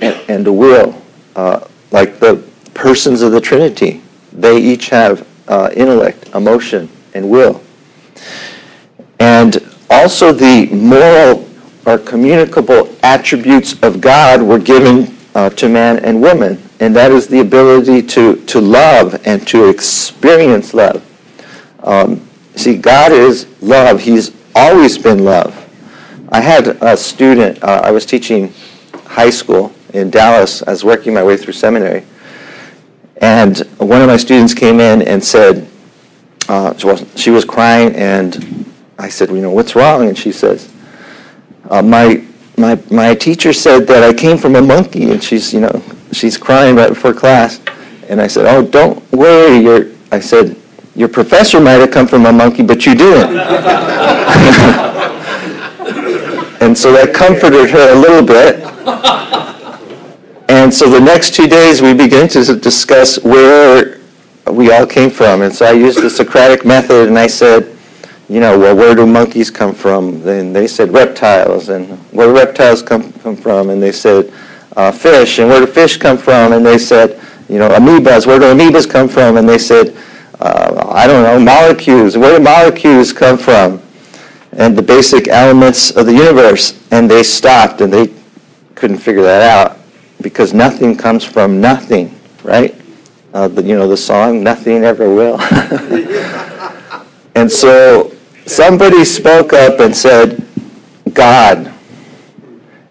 and, 0.03 0.47
a 0.47 0.53
will, 0.53 1.01
uh, 1.37 1.67
like 1.91 2.21
the 2.21 2.37
persons 2.75 3.23
of 3.23 3.33
the 3.33 3.41
Trinity. 3.41 4.03
They 4.33 4.59
each 4.59 4.89
have 4.91 5.27
uh, 5.49 5.71
intellect, 5.75 6.29
emotion, 6.35 6.89
and 7.15 7.29
will. 7.29 7.63
And 9.19 9.59
also 9.89 10.33
the 10.33 10.67
moral 10.67 11.49
or 11.87 11.99
communicable 11.99 12.95
attributes 13.03 13.83
of 13.83 14.01
God 14.01 14.43
were 14.43 14.59
given 14.59 15.17
uh, 15.35 15.51
to 15.51 15.69
man 15.69 15.99
and 16.01 16.21
woman. 16.21 16.63
and 16.81 16.97
that 16.97 17.13
is 17.13 17.29
the 17.29 17.41
ability 17.41 18.03
to, 18.03 18.37
to 18.47 18.61
love 18.61 19.21
and 19.27 19.47
to 19.49 19.69
experience 19.69 20.73
love. 20.73 21.05
Um, 21.83 22.27
see, 22.57 22.77
God 22.77 23.13
is 23.13 23.47
love. 23.61 24.01
He's 24.01 24.33
always 24.55 24.99
been 24.99 25.25
love. 25.25 25.57
I 26.31 26.41
had 26.41 26.69
a 26.83 26.97
student, 26.97 27.63
uh, 27.63 27.81
I 27.83 27.91
was 27.91 28.07
teaching 28.07 28.53
high 29.07 29.31
school 29.31 29.73
in 29.95 30.11
Dallas. 30.11 30.63
I 30.63 30.71
was 30.71 30.85
working 30.85 31.13
my 31.15 31.25
way 31.25 31.37
through 31.37 31.55
seminary. 31.55 32.05
And 33.21 33.59
one 33.79 34.01
of 34.01 34.07
my 34.07 34.17
students 34.17 34.55
came 34.55 34.81
in 34.81 35.03
and 35.03 35.23
said, 35.23 35.69
uh, 36.49 36.77
she, 36.77 36.87
was, 36.87 37.07
she 37.17 37.31
was 37.31 37.45
crying, 37.45 37.95
and 37.95 38.67
I 38.99 39.09
said, 39.09 39.31
you 39.31 39.41
know, 39.41 39.51
what's 39.51 39.75
wrong? 39.75 40.09
And 40.09 40.17
she 40.17 40.33
says, 40.33 40.73
uh, 41.69 41.83
my, 41.83 42.25
my, 42.57 42.81
my 42.91 43.15
teacher 43.15 43.53
said 43.53 43.87
that 43.89 44.03
I 44.03 44.13
came 44.13 44.39
from 44.39 44.57
a 44.57 44.63
monkey, 44.63 45.11
and 45.11 45.23
she's, 45.23 45.53
you 45.53 45.61
know, 45.61 45.83
she's 46.13 46.39
crying 46.39 46.77
right 46.77 46.89
before 46.89 47.13
class. 47.13 47.61
And 48.09 48.21
I 48.21 48.27
said, 48.27 48.47
oh, 48.47 48.67
don't 48.67 49.01
worry. 49.13 49.59
You're, 49.59 49.91
I 50.11 50.19
said, 50.19 50.60
your 51.01 51.09
professor 51.09 51.59
might 51.61 51.81
have 51.81 51.91
come 51.91 52.07
from 52.07 52.27
a 52.27 52.33
monkey, 52.33 52.63
but 52.63 52.85
you 52.85 52.95
didn't. 52.95 53.31
and 56.61 56.77
so 56.77 56.93
that 56.93 57.15
comforted 57.15 57.71
her 57.71 57.95
a 57.95 57.99
little 57.99 58.23
bit. 58.23 58.63
And 60.51 60.73
so 60.73 60.91
the 60.91 61.01
next 61.01 61.35
two 61.35 61.47
days 61.47 61.81
we 61.81 61.95
began 61.95 62.29
to 62.29 62.55
discuss 62.55 63.19
where 63.25 63.99
we 64.51 64.71
all 64.73 64.87
came 64.87 65.09
from. 65.09 65.41
And 65.41 65.55
so 65.55 65.65
I 65.65 65.73
used 65.73 66.03
the 66.03 66.11
Socratic 66.11 66.67
method 66.67 67.09
and 67.09 67.19
I 67.19 67.29
said, 67.29 67.75
you 68.29 68.41
know, 68.41 68.59
well, 68.59 68.77
where 68.77 68.95
do 68.95 69.07
monkeys 69.07 69.51
come 69.51 69.75
from? 69.75 70.29
And 70.29 70.55
they 70.55 70.67
said 70.67 70.93
reptiles. 70.93 71.71
And 71.71 71.89
where 72.13 72.27
do 72.27 72.35
reptiles 72.35 72.83
come, 72.83 73.11
come 73.15 73.37
from? 73.37 73.71
And 73.71 73.83
they 73.83 73.93
said 73.93 74.31
uh, 74.77 74.93
fish. 74.93 75.39
And 75.39 75.49
where 75.49 75.61
do 75.61 75.67
fish 75.67 75.97
come 75.97 76.19
from? 76.19 76.53
And 76.53 76.67
they 76.67 76.77
said, 76.77 77.19
you 77.49 77.59
know, 77.59 77.71
amoebas. 77.71 78.27
Where 78.27 78.39
do 78.39 78.53
amoebas 78.53 78.89
come 78.89 79.09
from? 79.09 79.39
And 79.39 79.49
they 79.49 79.57
said, 79.57 79.97
uh, 80.41 80.87
I 80.89 81.07
don't 81.07 81.23
know, 81.23 81.39
molecules. 81.39 82.17
Where 82.17 82.39
do 82.39 82.43
molecules 82.43 83.13
come 83.13 83.37
from? 83.37 83.83
And 84.53 84.77
the 84.77 84.83
basic 84.83 85.29
elements 85.29 85.91
of 85.91 86.07
the 86.07 86.15
universe. 86.15 86.83
And 86.91 87.11
they 87.11 87.23
stopped 87.23 87.81
and 87.83 87.93
they 87.93 88.13
couldn't 88.75 88.99
figure 88.99 89.23
that 89.23 89.43
out 89.43 89.79
because 90.23 90.55
nothing 90.55 90.97
comes 90.97 91.25
from 91.25 91.61
nothing, 91.61 92.19
right? 92.43 92.75
Uh, 93.33 93.49
the, 93.49 93.63
you 93.63 93.77
know 93.77 93.87
the 93.87 93.97
song, 93.97 94.43
Nothing 94.43 94.83
Ever 94.83 95.15
Will. 95.15 95.41
and 97.35 97.51
so 97.51 98.13
somebody 98.47 99.05
spoke 99.05 99.53
up 99.53 99.79
and 99.81 99.95
said, 99.97 100.45
God. 101.13 101.73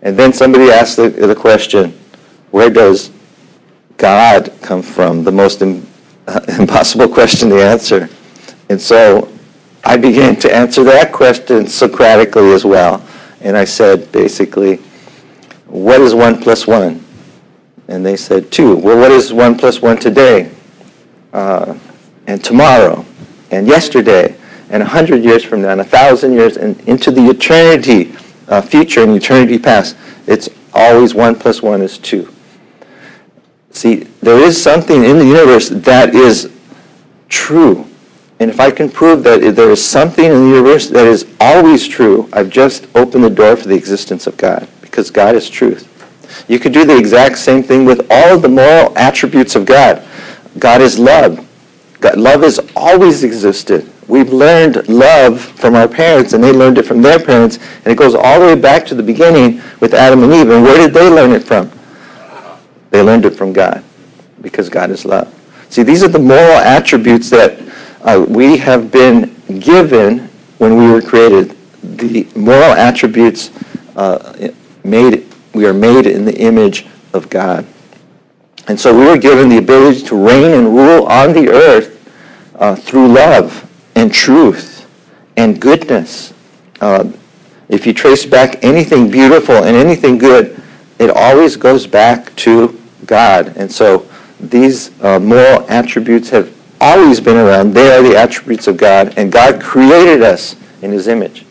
And 0.01 0.17
then 0.17 0.31
somebody 0.31 0.71
asked 0.71 0.95
the, 0.97 1.09
the 1.09 1.35
question, 1.35 1.91
where 2.51 2.69
does 2.69 3.11
God 3.97 4.53
come 4.61 4.81
from? 4.81 5.23
The 5.23 5.31
most 5.31 5.61
impossible 6.59 7.07
question 7.07 7.50
to 7.50 7.63
answer. 7.63 8.09
And 8.69 8.79
so 8.79 9.31
I 9.83 9.98
began 9.98 10.36
to 10.38 10.53
answer 10.53 10.83
that 10.83 11.12
question 11.12 11.67
Socratically 11.67 12.53
as 12.53 12.65
well. 12.65 13.05
And 13.41 13.57
I 13.57 13.63
said, 13.63 14.12
basically, 14.12 14.77
what 15.67 16.01
is 16.01 16.13
1 16.13 16.41
plus 16.41 16.67
1? 16.67 17.03
And 17.88 18.05
they 18.05 18.17
said, 18.17 18.51
2. 18.51 18.75
Well, 18.75 18.98
what 18.98 19.12
is 19.12 19.33
1 19.33 19.57
plus 19.57 19.81
1 19.81 19.98
today? 19.98 20.51
Uh, 21.31 21.77
and 22.27 22.43
tomorrow? 22.43 23.05
And 23.51 23.67
yesterday? 23.67 24.36
And 24.69 24.83
a 24.83 24.86
100 24.86 25.24
years 25.24 25.43
from 25.43 25.62
now? 25.62 25.69
And 25.69 25.79
1,000 25.79 26.33
years? 26.33 26.57
And 26.57 26.79
into 26.81 27.12
the 27.12 27.25
eternity 27.29 28.13
uh, 28.48 28.62
future 28.62 29.01
and 29.03 29.15
eternity 29.15 29.57
past? 29.57 29.95
It's 30.27 30.50
always 30.74 31.15
1 31.15 31.39
plus 31.39 31.62
1 31.62 31.81
is 31.81 31.98
2. 31.98 32.31
See, 33.71 34.07
there 34.21 34.39
is 34.39 34.61
something 34.61 35.03
in 35.03 35.17
the 35.17 35.25
universe 35.25 35.69
that 35.69 36.15
is 36.15 36.51
true. 37.29 37.85
And 38.39 38.49
if 38.49 38.59
I 38.59 38.71
can 38.71 38.89
prove 38.89 39.23
that 39.23 39.41
there 39.55 39.69
is 39.69 39.83
something 39.83 40.25
in 40.25 40.31
the 40.31 40.47
universe 40.55 40.88
that 40.89 41.05
is 41.05 41.25
always 41.39 41.88
true, 41.88 42.29
I've 42.33 42.49
just 42.49 42.88
opened 42.95 43.23
the 43.23 43.29
door 43.29 43.55
for 43.55 43.67
the 43.67 43.75
existence 43.75 44.27
of 44.27 44.38
God, 44.38 44.67
because 44.81 45.11
God 45.11 45.35
is 45.35 45.49
truth. 45.49 45.85
You 46.47 46.57
could 46.57 46.73
do 46.73 46.85
the 46.85 46.97
exact 46.97 47.38
same 47.38 47.63
thing 47.63 47.85
with 47.85 48.07
all 48.09 48.35
of 48.35 48.41
the 48.41 48.49
moral 48.49 48.97
attributes 48.97 49.55
of 49.55 49.65
God. 49.65 50.05
God 50.57 50.81
is 50.81 50.97
love. 50.97 51.45
God, 51.99 52.17
love 52.17 52.43
has 52.43 52.59
always 52.75 53.23
existed. 53.23 53.89
We've 54.07 54.31
learned 54.31 54.88
love 54.88 55.41
from 55.41 55.75
our 55.75 55.88
parents, 55.88 56.33
and 56.33 56.43
they 56.43 56.51
learned 56.51 56.77
it 56.77 56.85
from 56.85 57.01
their 57.01 57.19
parents, 57.19 57.59
and 57.83 57.88
it 57.88 57.97
goes 57.97 58.15
all 58.15 58.39
the 58.39 58.45
way 58.45 58.55
back 58.55 58.85
to 58.88 58.95
the 58.95 59.03
beginning 59.03 59.61
with 59.79 59.93
Adam 59.93 60.23
and 60.23 60.33
Eve. 60.33 60.49
And 60.49 60.63
where 60.63 60.77
did 60.77 60.93
they 60.93 61.09
learn 61.09 61.31
it 61.31 61.43
from? 61.43 61.69
They 62.91 63.01
learned 63.01 63.25
it 63.25 63.36
from 63.36 63.53
God, 63.53 63.84
because 64.41 64.69
God 64.69 64.89
is 64.89 65.05
love. 65.05 65.34
See, 65.69 65.84
these 65.84 66.03
are 66.03 66.08
the 66.08 66.19
moral 66.19 66.58
attributes 66.58 67.29
that 67.29 67.60
uh, 68.01 68.25
we 68.27 68.58
have 68.58 68.91
been 68.91 69.36
given 69.60 70.29
when 70.58 70.77
we 70.77 70.89
were 70.89 71.01
created. 71.01 71.55
The 71.84 72.27
moral 72.36 72.74
attributes 72.74 73.51
uh, 73.96 74.50
made, 74.84 75.27
we 75.53 75.65
are 75.65 75.74
made 75.74 76.08
in 76.08 76.25
the 76.25 76.36
image 76.38 76.88
of 77.13 77.29
God. 77.29 77.65
And 78.67 78.79
so 78.79 78.98
we 78.98 79.05
were 79.05 79.17
given 79.17 79.50
the 79.50 79.58
ability 79.58 80.01
to 80.03 80.15
reign 80.15 80.51
and 80.51 80.75
rule 80.75 81.05
on 81.08 81.34
the 81.34 81.50
earth 81.50 81.96
uh, 82.55 82.75
through 82.75 83.08
love 83.08 83.69
and 83.96 84.13
truth 84.13 84.88
and 85.38 85.60
goodness. 85.60 86.34
Uh, 86.81 87.12
if 87.67 87.86
you 87.86 87.93
trace 87.93 88.25
back 88.25 88.63
anything 88.63 89.10
beautiful 89.10 89.55
and 89.55 89.75
anything 89.75 90.17
good, 90.17 90.62
it 91.00 91.10
always 91.10 91.55
goes 91.55 91.88
back 91.88 92.36
to 92.38 92.78
God. 93.09 93.57
And 93.57 93.69
so 93.69 94.07
these 94.39 94.91
uh, 95.03 95.19
moral 95.19 95.69
attributes 95.69 96.29
have 96.29 96.55
always 96.79 97.19
been 97.19 97.35
around. 97.35 97.73
They 97.73 97.91
are 97.91 98.01
the 98.01 98.15
attributes 98.15 98.67
of 98.67 98.77
God, 98.77 99.17
and 99.17 99.31
God 99.31 99.61
created 99.61 100.21
us 100.21 100.55
in 100.81 100.91
His 100.91 101.07
image. 101.07 101.45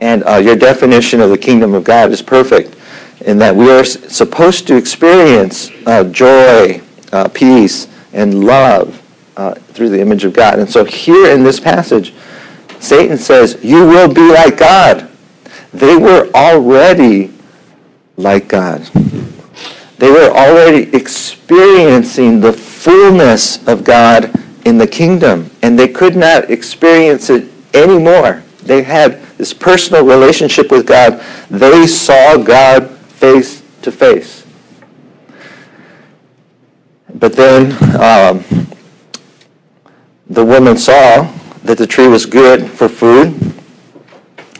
And 0.00 0.22
uh, 0.24 0.36
your 0.36 0.56
definition 0.56 1.20
of 1.20 1.30
the 1.30 1.38
kingdom 1.38 1.74
of 1.74 1.82
God 1.84 2.12
is 2.12 2.22
perfect 2.22 2.76
in 3.22 3.38
that 3.38 3.54
we 3.54 3.70
are 3.70 3.84
supposed 3.84 4.66
to 4.68 4.76
experience 4.76 5.70
uh, 5.86 6.04
joy, 6.04 6.80
uh, 7.12 7.28
peace, 7.28 7.88
and 8.12 8.44
love 8.44 9.02
uh, 9.36 9.54
through 9.54 9.88
the 9.88 10.00
image 10.00 10.24
of 10.24 10.32
God. 10.32 10.58
And 10.58 10.70
so 10.70 10.84
here 10.84 11.32
in 11.32 11.42
this 11.42 11.58
passage, 11.58 12.14
Satan 12.78 13.18
says, 13.18 13.58
You 13.62 13.86
will 13.86 14.12
be 14.12 14.32
like 14.32 14.58
God. 14.58 15.10
They 15.72 15.96
were 15.96 16.30
already 16.34 17.32
like 18.16 18.48
God. 18.48 18.88
They 20.00 20.10
were 20.10 20.30
already 20.30 20.84
experiencing 20.96 22.40
the 22.40 22.54
fullness 22.54 23.68
of 23.68 23.84
God 23.84 24.32
in 24.64 24.78
the 24.78 24.86
kingdom, 24.86 25.50
and 25.60 25.78
they 25.78 25.88
could 25.88 26.16
not 26.16 26.50
experience 26.50 27.28
it 27.28 27.50
anymore. 27.74 28.42
They 28.62 28.82
had 28.82 29.20
this 29.36 29.52
personal 29.52 30.06
relationship 30.06 30.70
with 30.70 30.86
God. 30.86 31.22
They 31.50 31.86
saw 31.86 32.38
God 32.38 32.88
face 32.88 33.62
to 33.82 33.92
face. 33.92 34.46
But 37.16 37.34
then 37.34 37.72
um, 38.00 38.42
the 40.30 40.46
woman 40.46 40.78
saw 40.78 41.30
that 41.64 41.76
the 41.76 41.86
tree 41.86 42.08
was 42.08 42.24
good 42.24 42.70
for 42.70 42.88
food, 42.88 43.34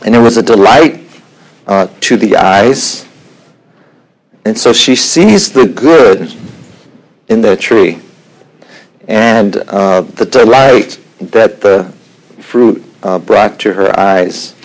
and 0.04 0.14
it 0.14 0.18
was 0.18 0.36
a 0.36 0.42
delight 0.42 1.00
uh, 1.66 1.86
to 2.00 2.18
the 2.18 2.36
eyes. 2.36 3.06
And 4.50 4.58
so 4.58 4.72
she 4.72 4.96
sees 4.96 5.52
the 5.52 5.64
good 5.64 6.34
in 7.28 7.40
that 7.42 7.60
tree 7.60 8.00
and 9.06 9.54
uh, 9.54 10.00
the 10.00 10.26
delight 10.26 10.98
that 11.20 11.60
the 11.60 11.84
fruit 12.40 12.84
uh, 13.04 13.20
brought 13.20 13.60
to 13.60 13.72
her 13.72 13.96
eyes. 13.96 14.56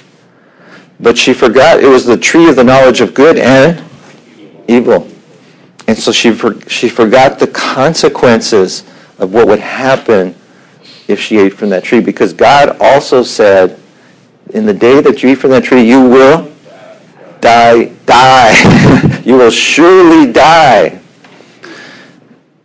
But 1.00 1.20
she 1.20 1.36
forgot 1.36 1.84
it 1.84 1.88
was 1.88 2.04
the 2.04 2.18
tree 2.18 2.50
of 2.50 2.56
the 2.56 2.64
knowledge 2.64 3.00
of 3.00 3.14
good 3.14 3.38
and 3.38 3.84
evil. 4.68 5.08
And 5.88 5.96
so 5.96 6.12
she, 6.12 6.32
for, 6.32 6.60
she 6.68 6.90
forgot 6.90 7.38
the 7.38 7.46
consequences 7.46 8.86
of 9.20 9.36
what 9.36 9.46
would 9.46 9.60
happen 9.60 10.34
if 11.08 11.20
she 11.20 11.38
ate 11.38 11.54
from 11.54 11.70
that 11.70 11.84
tree. 11.84 12.00
Because 12.00 12.34
God 12.34 12.76
also 12.82 13.22
said, 13.22 13.80
in 14.50 14.66
the 14.66 14.74
day 14.74 15.00
that 15.02 15.22
you 15.22 15.30
eat 15.30 15.36
from 15.36 15.52
that 15.52 15.64
tree, 15.64 15.88
you 15.88 16.02
will 16.02 16.55
die, 17.46 17.86
die. 18.08 19.22
you 19.26 19.38
will 19.38 19.52
surely 19.52 20.32
die. 20.32 21.00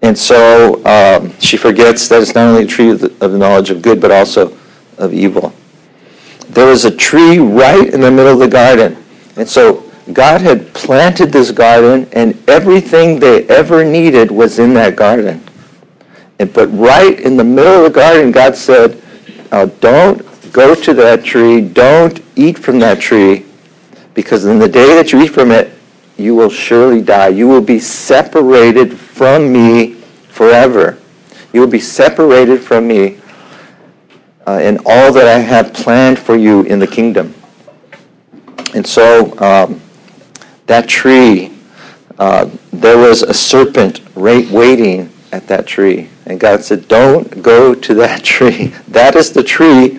And 0.03 0.17
so 0.17 0.83
um, 0.87 1.39
she 1.39 1.59
forgets 1.59 2.09
that 2.09 2.23
it's 2.23 2.35
not 2.35 2.49
only 2.49 2.63
a 2.63 2.67
tree 2.67 2.91
of 2.91 3.01
the, 3.01 3.09
of 3.25 3.33
the 3.33 3.39
knowledge 3.39 3.69
of 3.69 3.83
good, 3.83 4.01
but 4.01 4.11
also 4.11 4.57
of 4.97 5.13
evil. 5.13 5.53
There 6.49 6.67
was 6.67 6.87
a 6.87 6.91
tree 6.91 7.39
right 7.39 7.93
in 7.93 8.01
the 8.01 8.11
middle 8.11 8.33
of 8.33 8.39
the 8.39 8.49
garden. 8.49 8.97
And 9.37 9.47
so 9.47 9.85
God 10.15 10.41
had 10.41 10.73
planted 10.73 11.31
this 11.31 11.51
garden, 11.51 12.09
and 12.13 12.37
everything 12.49 13.21
they 13.21 13.47
ever 13.49 13.85
needed 13.85 14.31
was 14.31 14.59
in 14.59 14.73
that 14.75 14.97
garden. 14.97 15.45
And, 16.39 16.51
but 16.55 16.69
right 16.69 17.21
in 17.21 17.37
the 17.37 17.45
middle 17.45 17.85
of 17.85 17.93
the 17.93 18.01
garden, 18.01 18.33
God 18.33 18.57
said, 18.57 19.01
don't 19.81 20.53
go 20.53 20.75
to 20.75 20.95
that 20.95 21.23
tree, 21.23 21.61
don't 21.61 22.23
eat 22.35 22.59
from 22.59 22.79
that 22.79 23.01
tree, 23.01 23.45
because 24.21 24.45
in 24.45 24.59
the 24.59 24.69
day 24.69 24.95
that 24.97 25.13
you 25.13 25.23
eat 25.23 25.29
from 25.29 25.51
it, 25.51 25.73
you 26.19 26.35
will 26.35 26.51
surely 26.51 27.01
die. 27.01 27.29
You 27.29 27.49
will 27.49 27.63
be 27.63 27.79
separated 27.79 28.93
from 28.93 29.51
me 29.51 29.95
forever. 30.29 30.99
You 31.55 31.63
will 31.63 31.69
be 31.69 31.81
separated 31.81 32.61
from 32.61 32.87
me 32.87 33.19
uh, 34.47 34.61
in 34.63 34.77
all 34.85 35.11
that 35.11 35.27
I 35.27 35.39
have 35.39 35.73
planned 35.73 36.19
for 36.19 36.37
you 36.37 36.65
in 36.65 36.79
the 36.79 36.87
kingdom. 36.87 37.35
And 38.75 38.87
so 38.87 39.39
um, 39.39 39.81
that 40.67 40.87
tree, 40.87 41.55
uh, 42.19 42.51
there 42.75 42.99
was 42.99 43.23
a 43.23 43.33
serpent 43.33 44.03
right 44.15 44.47
waiting 44.51 45.11
at 45.33 45.47
that 45.47 45.67
tree. 45.67 46.11
And 46.27 46.39
God 46.39 46.63
said, 46.63 46.89
Don't 46.89 47.43
go 47.43 47.75
to 47.75 47.95
that 47.95 48.23
tree. 48.37 48.75
That 48.89 49.17
is 49.17 49.33
the 49.33 49.43
tree 49.43 49.99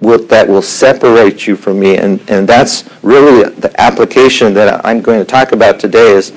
that 0.00 0.46
will 0.48 0.62
separate 0.62 1.46
you 1.46 1.56
from 1.56 1.80
me. 1.80 1.96
And, 1.96 2.20
and 2.28 2.48
that's 2.48 2.88
really 3.02 3.48
the 3.50 3.72
application 3.80 4.54
that 4.54 4.84
I'm 4.84 5.00
going 5.00 5.18
to 5.18 5.24
talk 5.24 5.52
about 5.52 5.80
today 5.80 6.12
is 6.12 6.30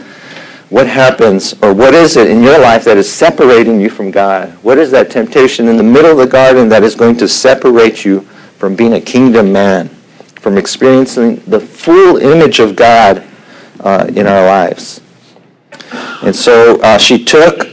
what 0.69 0.87
happens 0.87 1.53
or 1.63 1.73
what 1.73 1.93
is 1.93 2.15
it 2.15 2.29
in 2.29 2.43
your 2.43 2.59
life 2.59 2.83
that 2.85 2.97
is 2.97 3.11
separating 3.11 3.81
you 3.81 3.89
from 3.89 4.11
God? 4.11 4.49
What 4.63 4.77
is 4.77 4.91
that 4.91 5.09
temptation 5.09 5.67
in 5.67 5.77
the 5.77 5.83
middle 5.83 6.11
of 6.11 6.17
the 6.17 6.27
garden 6.27 6.69
that 6.69 6.83
is 6.83 6.95
going 6.95 7.17
to 7.17 7.27
separate 7.27 8.05
you 8.05 8.21
from 8.57 8.75
being 8.75 8.93
a 8.93 9.01
kingdom 9.01 9.51
man, 9.51 9.89
from 10.35 10.57
experiencing 10.57 11.37
the 11.47 11.59
full 11.59 12.17
image 12.17 12.59
of 12.59 12.75
God 12.75 13.25
uh, 13.79 14.09
in 14.15 14.27
our 14.27 14.45
lives? 14.45 15.01
And 16.21 16.35
so 16.35 16.79
uh, 16.81 16.97
she 16.97 17.23
took 17.23 17.67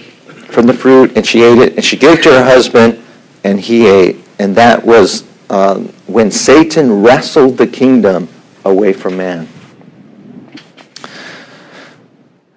from 0.49 0.67
the 0.67 0.75
fruit 0.75 1.17
and 1.17 1.27
she 1.27 1.43
ate 1.43 1.59
it 1.59 1.75
and 1.75 1.85
she 1.85 1.97
gave 1.97 2.21
it 2.21 2.23
to 2.23 2.31
her 2.31 2.45
husband 2.45 3.03
and 3.45 3.61
he 3.61 3.87
ate. 3.87 4.17
And 4.39 4.57
that 4.57 4.85
was 4.85 5.27
um, 5.51 5.89
when 6.07 6.31
Satan 6.31 7.03
wrestled 7.03 7.57
the 7.57 7.67
kingdom 7.67 8.29
away 8.65 8.93
from 8.93 9.17
man. 9.17 9.49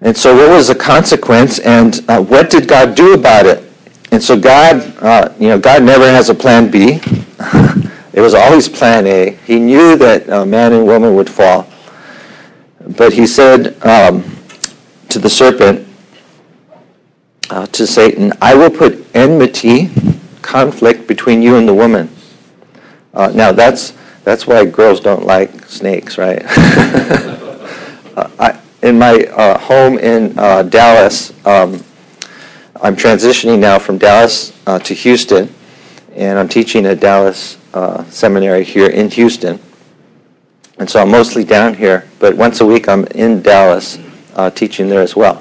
And 0.02 0.16
so, 0.16 0.34
what 0.34 0.48
was 0.48 0.68
the 0.68 0.74
consequence, 0.74 1.58
and 1.58 2.02
uh, 2.08 2.22
what 2.22 2.48
did 2.48 2.66
God 2.66 2.94
do 2.94 3.12
about 3.12 3.44
it? 3.44 3.70
And 4.12 4.22
so, 4.22 4.38
God, 4.38 4.76
uh, 5.02 5.32
you 5.38 5.48
know, 5.48 5.58
God 5.58 5.82
never 5.82 6.06
has 6.06 6.30
a 6.30 6.34
plan 6.34 6.70
B. 6.70 7.00
it 8.12 8.20
was 8.20 8.32
always 8.32 8.68
plan 8.68 9.06
A. 9.06 9.30
He 9.44 9.58
knew 9.58 9.96
that 9.96 10.28
uh, 10.28 10.46
man 10.46 10.72
and 10.72 10.86
woman 10.86 11.14
would 11.14 11.28
fall. 11.28 11.70
But 12.96 13.12
he 13.12 13.26
said 13.26 13.80
um, 13.84 14.36
to 15.10 15.18
the 15.18 15.28
serpent, 15.28 15.86
uh, 17.50 17.66
to 17.66 17.86
Satan, 17.86 18.32
I 18.40 18.54
will 18.54 18.70
put 18.70 19.04
enmity, 19.14 19.90
conflict 20.40 21.06
between 21.06 21.42
you 21.42 21.56
and 21.56 21.68
the 21.68 21.74
woman. 21.74 22.08
Uh, 23.12 23.32
now, 23.34 23.52
that's, 23.52 23.92
that's 24.24 24.46
why 24.46 24.64
girls 24.64 25.00
don't 25.00 25.26
like 25.26 25.64
snakes, 25.66 26.18
right? 26.18 26.42
Uh, 28.16 28.28
I, 28.40 28.60
in 28.82 28.98
my 28.98 29.24
uh, 29.36 29.56
home 29.56 29.96
in 29.96 30.36
uh, 30.36 30.64
Dallas, 30.64 31.30
um, 31.46 31.82
I'm 32.82 32.96
transitioning 32.96 33.60
now 33.60 33.78
from 33.78 33.98
Dallas 33.98 34.52
uh, 34.66 34.80
to 34.80 34.94
Houston, 34.94 35.54
and 36.16 36.36
I'm 36.36 36.48
teaching 36.48 36.84
at 36.86 36.98
Dallas 36.98 37.56
uh, 37.72 38.02
Seminary 38.06 38.64
here 38.64 38.88
in 38.88 39.08
Houston. 39.10 39.60
And 40.80 40.90
so 40.90 41.00
I'm 41.00 41.10
mostly 41.10 41.44
down 41.44 41.72
here, 41.72 42.04
but 42.18 42.36
once 42.36 42.60
a 42.60 42.66
week 42.66 42.88
I'm 42.88 43.04
in 43.14 43.42
Dallas 43.42 43.96
teaching 44.56 44.88
there 44.88 45.02
as 45.02 45.14
well. 45.14 45.40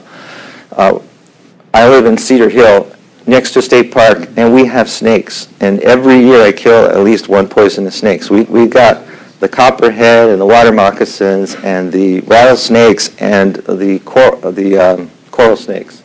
I 0.78 1.90
live 1.90 2.06
in 2.06 2.20
Cedar 2.20 2.50
Hill 2.50 2.94
next 3.30 3.52
to 3.54 3.62
state 3.62 3.92
park, 3.92 4.28
and 4.36 4.54
we 4.54 4.66
have 4.66 4.90
snakes. 4.90 5.48
And 5.60 5.80
every 5.82 6.20
year 6.20 6.42
I 6.42 6.52
kill 6.52 6.86
at 6.86 7.00
least 7.04 7.30
one 7.30 7.48
poisonous 7.48 8.00
snake. 8.00 8.24
So 8.24 8.36
we, 8.36 8.44
we 8.44 8.68
got 8.68 9.06
the 9.40 9.48
copperhead 9.48 10.30
and 10.30 10.42
the 10.42 10.46
water 10.46 10.72
moccasins 10.72 11.56
and 11.56 11.92
the 11.92 12.20
rattlesnakes 12.22 13.16
and 13.18 13.56
the 13.56 14.00
cor- 14.00 14.36
the 14.52 14.78
um, 14.78 15.12
coral 15.32 15.56
snakes. 15.56 16.04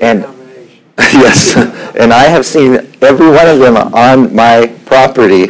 And 0.00 0.26
yes, 0.98 1.56
and 1.96 2.12
I 2.12 2.24
have 2.24 2.46
seen 2.46 2.74
every 3.02 3.30
one 3.30 3.48
of 3.48 3.58
them 3.58 3.76
on 3.76 4.34
my 4.34 4.66
property, 4.84 5.48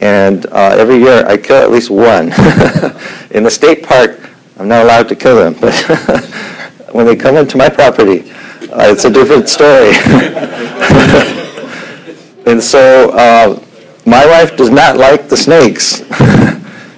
and 0.00 0.46
uh, 0.46 0.76
every 0.76 0.98
year 0.98 1.24
I 1.26 1.36
kill 1.36 1.56
at 1.56 1.70
least 1.70 1.88
one. 1.90 2.24
In 3.30 3.44
the 3.44 3.50
state 3.50 3.82
park, 3.84 4.30
I'm 4.58 4.68
not 4.68 4.84
allowed 4.84 5.08
to 5.08 5.16
kill 5.16 5.36
them, 5.36 5.54
but 5.60 5.74
when 6.92 7.06
they 7.06 7.16
come 7.16 7.36
into 7.36 7.56
my 7.56 7.68
property, 7.68 8.32
uh, 8.72 8.86
it's 8.90 9.04
a 9.04 9.10
different 9.10 9.48
story. 9.48 9.92
and 12.46 12.62
so. 12.62 13.10
Uh, 13.10 13.62
my 14.04 14.26
wife 14.26 14.56
does 14.56 14.70
not 14.70 14.96
like 14.96 15.28
the 15.28 15.36
snakes. 15.36 16.02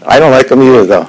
I 0.07 0.19
don't 0.19 0.31
like 0.31 0.49
them 0.49 0.63
either, 0.63 0.87
though. 0.87 1.09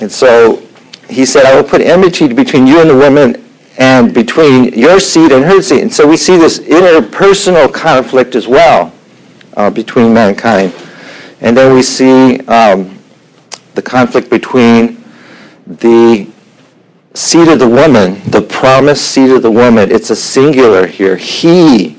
And 0.00 0.10
so 0.10 0.62
he 1.08 1.26
said, 1.26 1.44
I 1.44 1.54
will 1.54 1.68
put 1.68 1.80
enmity 1.80 2.32
between 2.32 2.66
you 2.66 2.80
and 2.80 2.88
the 2.88 2.96
woman 2.96 3.44
and 3.76 4.14
between 4.14 4.72
your 4.72 5.00
seed 5.00 5.32
and 5.32 5.44
her 5.44 5.60
seed. 5.60 5.82
And 5.82 5.92
so 5.92 6.06
we 6.06 6.16
see 6.16 6.36
this 6.36 6.58
interpersonal 6.60 7.72
conflict 7.72 8.34
as 8.34 8.46
well 8.46 8.92
uh, 9.56 9.70
between 9.70 10.14
mankind. 10.14 10.74
And 11.40 11.56
then 11.56 11.74
we 11.74 11.82
see 11.82 12.40
um, 12.46 12.98
the 13.74 13.82
conflict 13.82 14.30
between 14.30 15.04
the 15.66 16.30
seed 17.14 17.46
of 17.46 17.60
the 17.60 17.68
woman, 17.68 18.20
the 18.30 18.42
promised 18.42 19.10
seed 19.10 19.30
of 19.30 19.42
the 19.42 19.50
woman. 19.50 19.90
It's 19.90 20.10
a 20.10 20.16
singular 20.16 20.86
here. 20.86 21.16
He, 21.16 21.96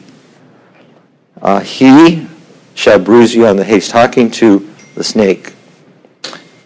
uh, 1.42 1.62
he 1.62 2.28
shall 2.74 3.00
bruise 3.00 3.34
you 3.34 3.48
on 3.48 3.56
the 3.56 3.64
head. 3.64 3.76
He's 3.76 3.88
talking 3.88 4.30
to 4.32 4.70
the 4.96 5.04
snake. 5.04 5.54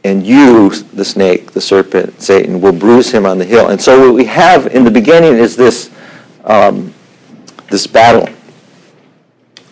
And 0.04 0.26
you, 0.26 0.70
the 0.70 1.06
snake, 1.06 1.52
the 1.52 1.62
serpent, 1.62 2.22
Satan, 2.22 2.60
will 2.60 2.72
bruise 2.72 3.12
him 3.12 3.26
on 3.26 3.38
the 3.38 3.46
heel. 3.46 3.68
And 3.68 3.80
so 3.80 4.08
what 4.08 4.16
we 4.16 4.26
have 4.26 4.68
in 4.68 4.84
the 4.84 4.92
beginning 4.92 5.34
is 5.36 5.56
this, 5.56 5.92
um, 6.46 6.94
this 7.70 7.86
battle. 7.86 8.34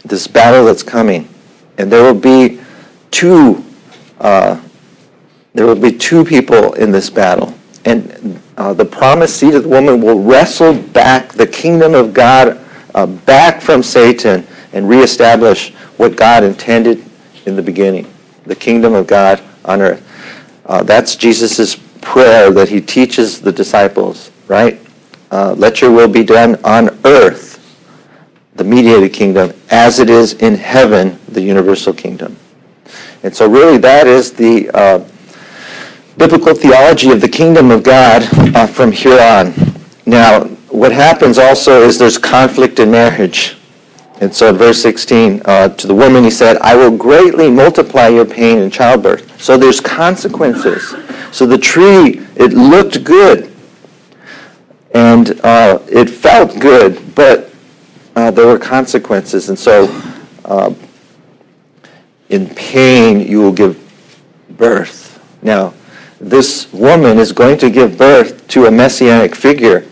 This 0.06 0.28
battle 0.28 0.66
that's 0.66 0.84
coming. 0.84 1.28
And 1.78 1.92
there 1.92 2.04
will 2.04 2.20
be 2.20 2.60
two, 3.10 3.64
uh, 4.20 4.62
there 5.54 5.66
will 5.66 5.76
be 5.76 5.92
two 5.92 6.24
people 6.24 6.74
in 6.74 6.92
this 6.92 7.10
battle. 7.10 7.56
And 7.86 8.42
uh, 8.58 8.74
the 8.74 8.86
promised 8.86 9.38
seed 9.38 9.54
of 9.54 9.64
the 9.64 9.70
woman 9.70 10.02
will 10.02 10.22
wrestle 10.22 10.74
back 10.74 11.32
the 11.32 11.46
kingdom 11.46 11.94
of 11.94 12.14
God 12.14 12.60
uh, 12.96 13.06
back 13.06 13.62
from 13.62 13.84
Satan 13.84 14.46
and 14.74 14.90
reestablish 14.90 15.72
what 15.98 16.16
God 16.16 16.44
intended 16.44 17.04
in 17.46 17.56
the 17.56 17.62
beginning, 17.62 18.12
the 18.46 18.56
kingdom 18.56 18.94
of 18.94 19.08
God 19.08 19.42
on 19.64 19.82
earth. 19.82 20.04
Uh, 20.66 20.84
that's 20.84 21.16
Jesus' 21.16 21.76
prayer 22.02 22.52
that 22.52 22.68
he 22.68 22.82
teaches 22.82 23.40
the 23.40 23.52
disciples, 23.52 24.32
right? 24.48 24.80
Uh, 25.32 25.54
let 25.54 25.82
your 25.82 25.92
will 25.92 26.08
be 26.08 26.24
done 26.24 26.56
on 26.64 26.90
earth, 27.06 27.64
the 28.56 28.64
mediated 28.64 29.14
kingdom, 29.14 29.54
as 29.70 30.00
it 30.00 30.10
is 30.10 30.34
in 30.34 30.56
heaven, 30.56 31.20
the 31.30 31.42
universal 31.42 31.94
kingdom. 31.94 32.36
And 33.24 33.36
so 33.36 33.50
really 33.50 33.78
that 33.78 34.08
is 34.08 34.34
the 34.34 34.70
uh, 34.74 35.06
biblical 36.18 36.56
theology 36.56 37.12
of 37.12 37.22
the 37.22 37.30
kingdom 37.30 37.70
of 37.70 37.84
God 37.84 38.28
uh, 38.56 38.66
from 38.66 38.92
here 38.92 39.20
on. 39.20 39.54
Now, 40.06 40.46
what 40.70 40.92
happens 40.92 41.38
also 41.38 41.82
is 41.82 42.00
there's 42.00 42.18
conflict 42.18 42.80
in 42.80 42.92
marriage. 42.92 43.58
And 44.20 44.34
so 44.34 44.50
in 44.50 44.56
verse 44.56 44.82
16, 44.82 45.44
uh, 45.46 45.70
to 45.70 45.88
the 45.88 45.94
woman 45.94 46.24
he 46.24 46.32
said, 46.32 46.58
I 46.58 46.76
will 46.76 46.96
greatly 46.96 47.52
multiply 47.52 48.08
your 48.08 48.26
pain 48.26 48.58
in 48.58 48.72
childbirth. 48.72 49.40
So 49.40 49.58
there's 49.58 49.80
consequences. 49.80 50.96
So 51.32 51.46
the 51.46 51.58
tree, 51.58 52.26
it 52.36 52.54
looked 52.54 53.04
good. 53.04 53.54
And 54.96 55.40
uh, 55.42 55.80
it 55.88 56.10
felt 56.10 56.60
good, 56.60 57.14
but 57.14 57.52
uh, 58.16 58.32
there 58.32 58.48
were 58.48 58.58
consequences. 58.58 59.50
And 59.50 59.60
so 59.60 59.86
uh, 60.46 60.74
in 62.30 62.50
pain 62.56 63.20
you 63.20 63.40
will 63.40 63.52
give 63.52 63.78
birth. 64.58 65.22
Now, 65.44 65.74
this 66.20 66.72
woman 66.74 67.20
is 67.20 67.32
going 67.32 67.58
to 67.60 67.70
give 67.70 67.98
birth 67.98 68.48
to 68.50 68.66
a 68.66 68.72
messianic 68.72 69.36
figure. 69.36 69.86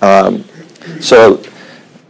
Um, 0.00 0.44
so 1.00 1.42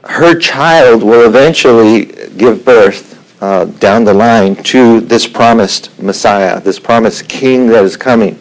her 0.04 0.38
child 0.38 1.02
will 1.02 1.26
eventually 1.26 2.06
give 2.36 2.64
birth 2.64 3.12
uh, 3.42 3.64
down 3.64 4.04
the 4.04 4.14
line 4.14 4.54
to 4.56 5.00
this 5.00 5.26
promised 5.26 5.96
Messiah, 6.00 6.60
this 6.60 6.78
promised 6.78 7.28
King 7.28 7.66
that 7.68 7.84
is 7.84 7.96
coming. 7.96 8.38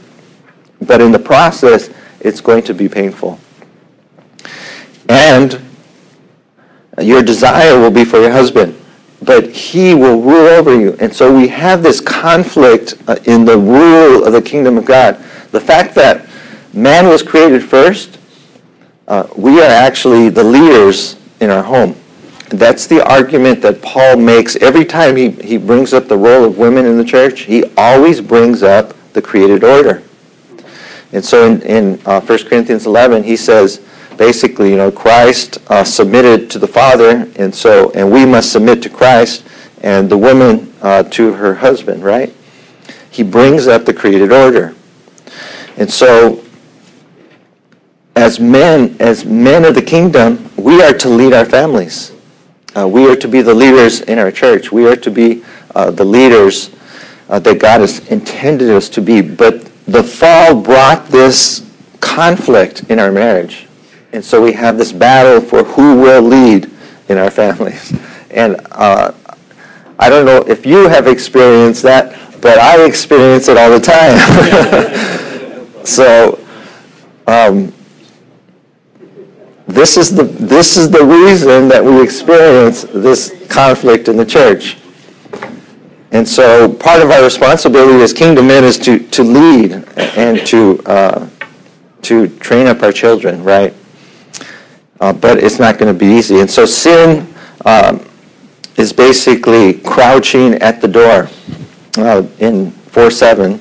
But 0.82 1.02
in 1.02 1.12
the 1.12 1.20
process, 1.20 1.90
it's 2.20 2.42
going 2.42 2.64
to 2.64 2.74
be 2.74 2.88
painful. 2.88 3.40
And 5.10 5.62
your 7.02 7.24
desire 7.24 7.80
will 7.80 7.92
be 7.92 8.06
for 8.06 8.20
your 8.20 8.32
husband, 8.32 8.80
but 9.22 9.50
he 9.52 9.94
will 9.94 10.22
rule 10.22 10.48
over 10.48 10.80
you. 10.80 10.96
And 11.00 11.14
so 11.14 11.36
we 11.36 11.48
have 11.50 11.84
this 11.84 12.02
conflict 12.02 12.96
uh, 13.08 13.18
in 13.26 13.46
the 13.46 13.58
rule 13.58 14.26
of 14.26 14.34
the 14.34 14.42
kingdom 14.42 14.78
of 14.78 14.86
God. 14.86 15.16
The 15.52 15.60
fact 15.60 15.94
that 15.96 16.28
man 16.74 17.08
was 17.08 17.22
created 17.22 17.64
first, 17.64 18.18
uh, 19.08 19.28
we 19.36 19.62
are 19.62 19.70
actually 19.70 20.30
the 20.30 20.44
leaders 20.44 21.18
in 21.40 21.50
our 21.50 21.64
home. 21.64 21.96
That's 22.50 22.88
the 22.88 23.06
argument 23.08 23.62
that 23.62 23.82
Paul 23.82 24.18
makes 24.18 24.56
every 24.58 24.86
time 24.86 25.16
he, 25.16 25.30
he 25.30 25.58
brings 25.58 25.94
up 25.94 26.08
the 26.08 26.18
role 26.18 26.44
of 26.44 26.58
women 26.58 26.86
in 26.86 26.98
the 26.98 27.06
church. 27.06 27.42
He 27.42 27.64
always 27.78 28.20
brings 28.20 28.64
up 28.64 28.94
the 29.14 29.22
created 29.22 29.64
order. 29.64 30.04
And 31.14 31.24
so 31.24 31.46
in, 31.46 31.62
in 31.62 32.02
uh, 32.06 32.22
1 32.22 32.46
Corinthians 32.46 32.86
11, 32.86 33.24
he 33.24 33.36
says, 33.36 33.82
basically, 34.22 34.70
you 34.70 34.78
know, 34.78 34.92
Christ 34.92 35.58
uh, 35.72 35.84
submitted 35.84 36.48
to 36.52 36.60
the 36.60 36.68
Father, 36.68 37.28
and 37.38 37.54
so 37.54 37.90
and 37.94 38.12
we 38.12 38.24
must 38.24 38.52
submit 38.52 38.84
to 38.84 38.90
Christ, 38.90 39.44
and 39.82 40.08
the 40.08 40.18
woman 40.18 40.72
uh, 40.84 41.02
to 41.18 41.34
her 41.34 41.56
husband, 41.56 42.04
right? 42.04 42.32
He 43.10 43.24
brings 43.24 43.66
up 43.66 43.84
the 43.84 43.96
created 43.96 44.32
order, 44.32 44.76
and 45.76 45.92
so 45.92 46.44
as 48.16 48.40
men, 48.40 48.96
as 49.00 49.26
men 49.26 49.66
of 49.66 49.74
the 49.74 49.82
kingdom, 49.82 50.52
we 50.56 50.84
are 50.84 50.94
to 50.94 51.10
lead 51.10 51.34
our 51.34 51.46
families. 51.46 52.12
Uh, 52.78 52.88
we 52.88 53.10
are 53.10 53.16
to 53.16 53.28
be 53.28 53.42
the 53.42 53.56
leaders 53.56 54.02
in 54.02 54.20
our 54.20 54.32
church. 54.32 54.72
We 54.72 54.86
are 54.88 54.98
to 54.98 55.10
be 55.10 55.44
uh, 55.74 55.90
the 55.90 56.06
leaders 56.06 56.70
uh, 57.28 57.40
that 57.40 57.58
God 57.58 57.82
has 57.82 58.08
intended 58.10 58.70
us 58.70 58.88
to 58.90 59.02
be. 59.02 59.22
But 59.22 59.66
the 59.88 60.04
fall 60.04 60.62
brought 60.62 61.08
this 61.08 61.68
conflict 62.02 62.84
in 62.92 63.00
our 63.00 63.12
marriage. 63.12 63.66
And 64.14 64.24
so 64.24 64.42
we 64.42 64.54
have 64.54 64.78
this 64.78 64.92
battle 64.92 65.42
for 65.42 65.64
who 65.64 66.02
will 66.02 66.22
lead 66.22 66.70
in 67.10 67.18
our 67.18 67.32
families. 67.32 67.94
And 68.32 68.66
uh, 68.72 69.12
I 70.00 70.10
don't 70.10 70.26
know 70.26 70.38
if 70.48 70.66
you 70.66 70.88
have 70.88 71.06
experienced 71.06 71.84
that, 71.84 72.42
but 72.42 72.58
I 72.58 72.82
experience 72.86 73.50
it 73.50 73.58
all 73.58 73.70
the 73.70 73.78
time. 73.78 74.18
so 75.86 76.40
um, 77.28 77.74
this 79.68 79.98
is 79.98 80.16
the 80.16 80.24
this 80.24 80.78
is 80.78 80.90
the 80.90 81.04
reason 81.04 81.68
that 81.68 81.84
we 81.84 82.02
experience 82.02 82.84
this 82.84 83.46
conflict 83.50 84.08
in 84.08 84.16
the 84.16 84.26
church. 84.26 84.78
And 86.12 86.28
so 86.28 86.74
part 86.74 87.02
of 87.02 87.12
our 87.12 87.24
responsibility 87.24 88.02
as 88.02 88.14
kingdom 88.14 88.48
men 88.48 88.64
is 88.64 88.78
to, 88.80 89.00
to 89.00 89.24
lead 89.24 89.84
and 89.98 90.46
to 90.48 90.82
uh, 90.86 91.30
to 92.04 92.28
train 92.40 92.68
up 92.68 92.82
our 92.82 92.92
children, 92.92 93.44
right? 93.44 93.74
Uh, 95.02 95.12
but 95.12 95.40
it's 95.40 95.58
not 95.58 95.80
going 95.80 95.92
to 95.92 95.98
be 95.98 96.06
easy. 96.06 96.40
And 96.40 96.50
so 96.50 96.64
sin 96.64 97.28
um, 97.66 98.08
is 98.78 98.94
basically 98.94 99.74
crouching 99.74 100.54
at 100.56 100.80
the 100.80 100.88
door. 100.88 101.28
Uh, 101.98 102.26
in 102.40 102.72
4 102.72 103.10
7, 103.10 103.60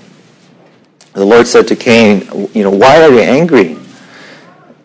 the 1.14 1.24
Lord 1.24 1.46
said 1.46 1.66
to 1.68 1.76
Cain, 1.76 2.28
You 2.54 2.62
know, 2.62 2.70
why 2.70 3.02
are 3.02 3.10
you 3.10 3.20
angry? 3.20 3.78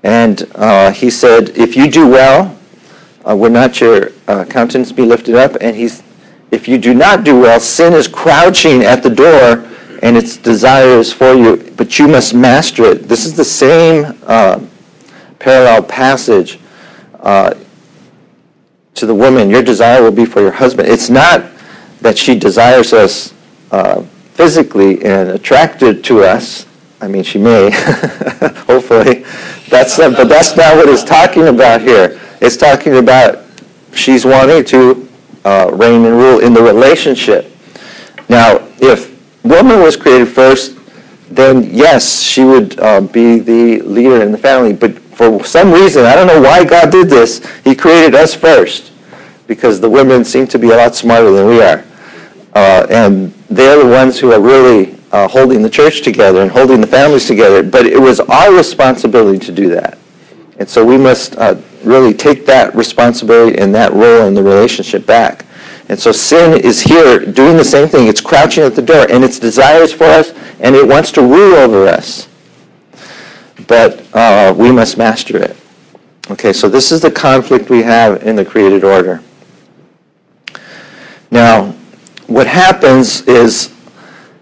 And 0.04 0.50
uh, 0.56 0.92
he 0.92 1.10
said, 1.10 1.50
If 1.58 1.76
you 1.76 1.92
do 1.92 2.08
well, 2.08 2.58
uh, 3.28 3.36
would 3.36 3.52
not 3.52 3.82
your 3.82 4.12
uh, 4.28 4.46
countenance 4.46 4.92
be 4.92 5.04
lifted 5.04 5.36
up? 5.36 5.58
And 5.60 5.76
he's, 5.76 6.04
if 6.52 6.70
you 6.70 6.78
do 6.78 6.94
not 6.94 7.26
do 7.26 7.38
well, 7.38 7.60
sin 7.60 7.94
is 7.94 8.08
crouching 8.08 8.82
at 8.82 9.04
the 9.04 9.10
door 9.10 9.70
and 10.02 10.16
its 10.16 10.38
desires 10.38 11.12
for 11.12 11.34
you, 11.34 11.74
but 11.76 12.00
you 12.00 12.08
must 12.08 12.34
master 12.34 12.86
it. 12.86 13.08
This 13.08 13.26
is 13.26 13.36
the 13.36 13.46
same 13.46 14.18
uh, 14.26 14.60
parallel 15.46 15.84
passage 15.84 16.60
uh, 17.20 17.54
to 18.96 19.06
the 19.06 19.14
woman. 19.14 19.48
Your 19.48 19.62
desire 19.62 20.02
will 20.02 20.12
be 20.12 20.26
for 20.26 20.42
your 20.42 20.52
husband. 20.52 20.90
It's 20.90 21.08
not 21.08 21.46
that 22.02 22.18
she 22.18 22.38
desires 22.38 22.94
us 22.94 23.32
uh, 23.70 24.02
physically 24.34 25.06
and 25.06 25.30
attracted 25.30 26.04
to 26.06 26.24
us. 26.24 26.66
I 27.00 27.08
mean, 27.08 27.22
she 27.22 27.38
may, 27.38 27.70
hopefully. 28.66 29.24
That's 29.70 29.98
but 29.98 30.24
that's 30.24 30.58
not 30.58 30.78
what 30.78 30.90
it's 30.90 31.04
talking 31.04 31.48
about 31.50 31.82
here. 31.82 32.20
It's 32.42 32.58
talking 32.58 32.98
about 32.98 33.46
she's 33.94 34.26
wanting 34.26 34.66
to 34.66 35.08
uh, 35.44 35.70
reign 35.74 36.06
and 36.06 36.18
rule 36.18 36.40
in 36.40 36.56
the 36.56 36.62
relationship. 36.62 37.52
Now, 38.30 38.68
if 38.80 39.14
woman 39.44 39.80
was 39.80 39.96
created 39.96 40.28
first, 40.28 40.76
then 41.30 41.70
yes, 41.72 42.22
she 42.24 42.44
would 42.44 42.80
uh, 42.80 43.02
be 43.02 43.38
the 43.38 43.82
leader 43.82 44.24
in 44.24 44.32
the 44.32 44.38
family. 44.40 44.74
But 44.74 45.05
for 45.16 45.44
some 45.46 45.72
reason, 45.72 46.06
I 46.06 46.14
don't 46.16 46.28
know 46.28 46.42
why 46.42 46.66
God 46.66 46.92
did 46.92 47.10
this, 47.10 47.46
He 47.64 47.74
created 47.74 48.16
us 48.16 48.36
first 48.36 48.92
because 49.48 49.80
the 49.80 49.90
women 49.90 50.26
seem 50.26 50.48
to 50.48 50.60
be 50.60 50.72
a 50.72 50.76
lot 50.76 50.96
smarter 50.96 51.32
than 51.32 51.48
we 51.48 51.62
are. 51.62 51.86
Uh, 52.54 52.86
and 52.90 53.34
they're 53.50 53.82
the 53.82 53.90
ones 53.90 54.20
who 54.20 54.32
are 54.32 54.42
really 54.42 54.98
uh, 55.12 55.28
holding 55.28 55.62
the 55.62 55.70
church 55.70 56.02
together 56.02 56.42
and 56.42 56.52
holding 56.52 56.82
the 56.82 56.88
families 56.88 57.28
together. 57.28 57.64
But 57.64 57.86
it 57.86 58.00
was 58.00 58.20
our 58.20 58.54
responsibility 58.54 59.40
to 59.46 59.52
do 59.52 59.70
that. 59.70 59.98
And 60.58 60.68
so 60.68 60.86
we 60.86 60.98
must 60.98 61.38
uh, 61.38 61.56
really 61.84 62.14
take 62.14 62.46
that 62.48 62.74
responsibility 62.76 63.58
and 63.58 63.74
that 63.76 63.94
role 63.94 64.28
in 64.28 64.34
the 64.34 64.44
relationship 64.44 65.06
back. 65.06 65.46
And 65.88 66.00
so 66.00 66.12
sin 66.12 66.60
is 66.60 66.82
here 66.82 67.20
doing 67.20 67.58
the 67.58 67.64
same 67.64 67.88
thing. 67.88 68.08
It's 68.08 68.22
crouching 68.22 68.64
at 68.64 68.76
the 68.76 68.82
door, 68.82 69.06
and 69.10 69.24
its 69.24 69.38
desires 69.38 69.94
for 69.94 70.06
us, 70.06 70.32
and 70.60 70.76
it 70.76 70.88
wants 70.88 71.12
to 71.14 71.22
rule 71.22 71.56
over 71.56 71.88
us. 71.88 72.28
But 73.68 74.06
uh, 74.14 74.54
we 74.58 74.72
must 74.72 74.98
master 74.98 75.38
it. 75.38 75.58
Okay, 76.32 76.54
so 76.54 76.68
this 76.68 76.92
is 76.92 77.02
the 77.02 77.12
conflict 77.12 77.70
we 77.70 77.84
have 77.84 78.24
in 78.24 78.36
the 78.36 78.46
created 78.46 78.84
order. 78.84 79.22
Now, 81.32 81.72
what 82.28 82.48
happens 82.48 83.22
is 83.28 83.74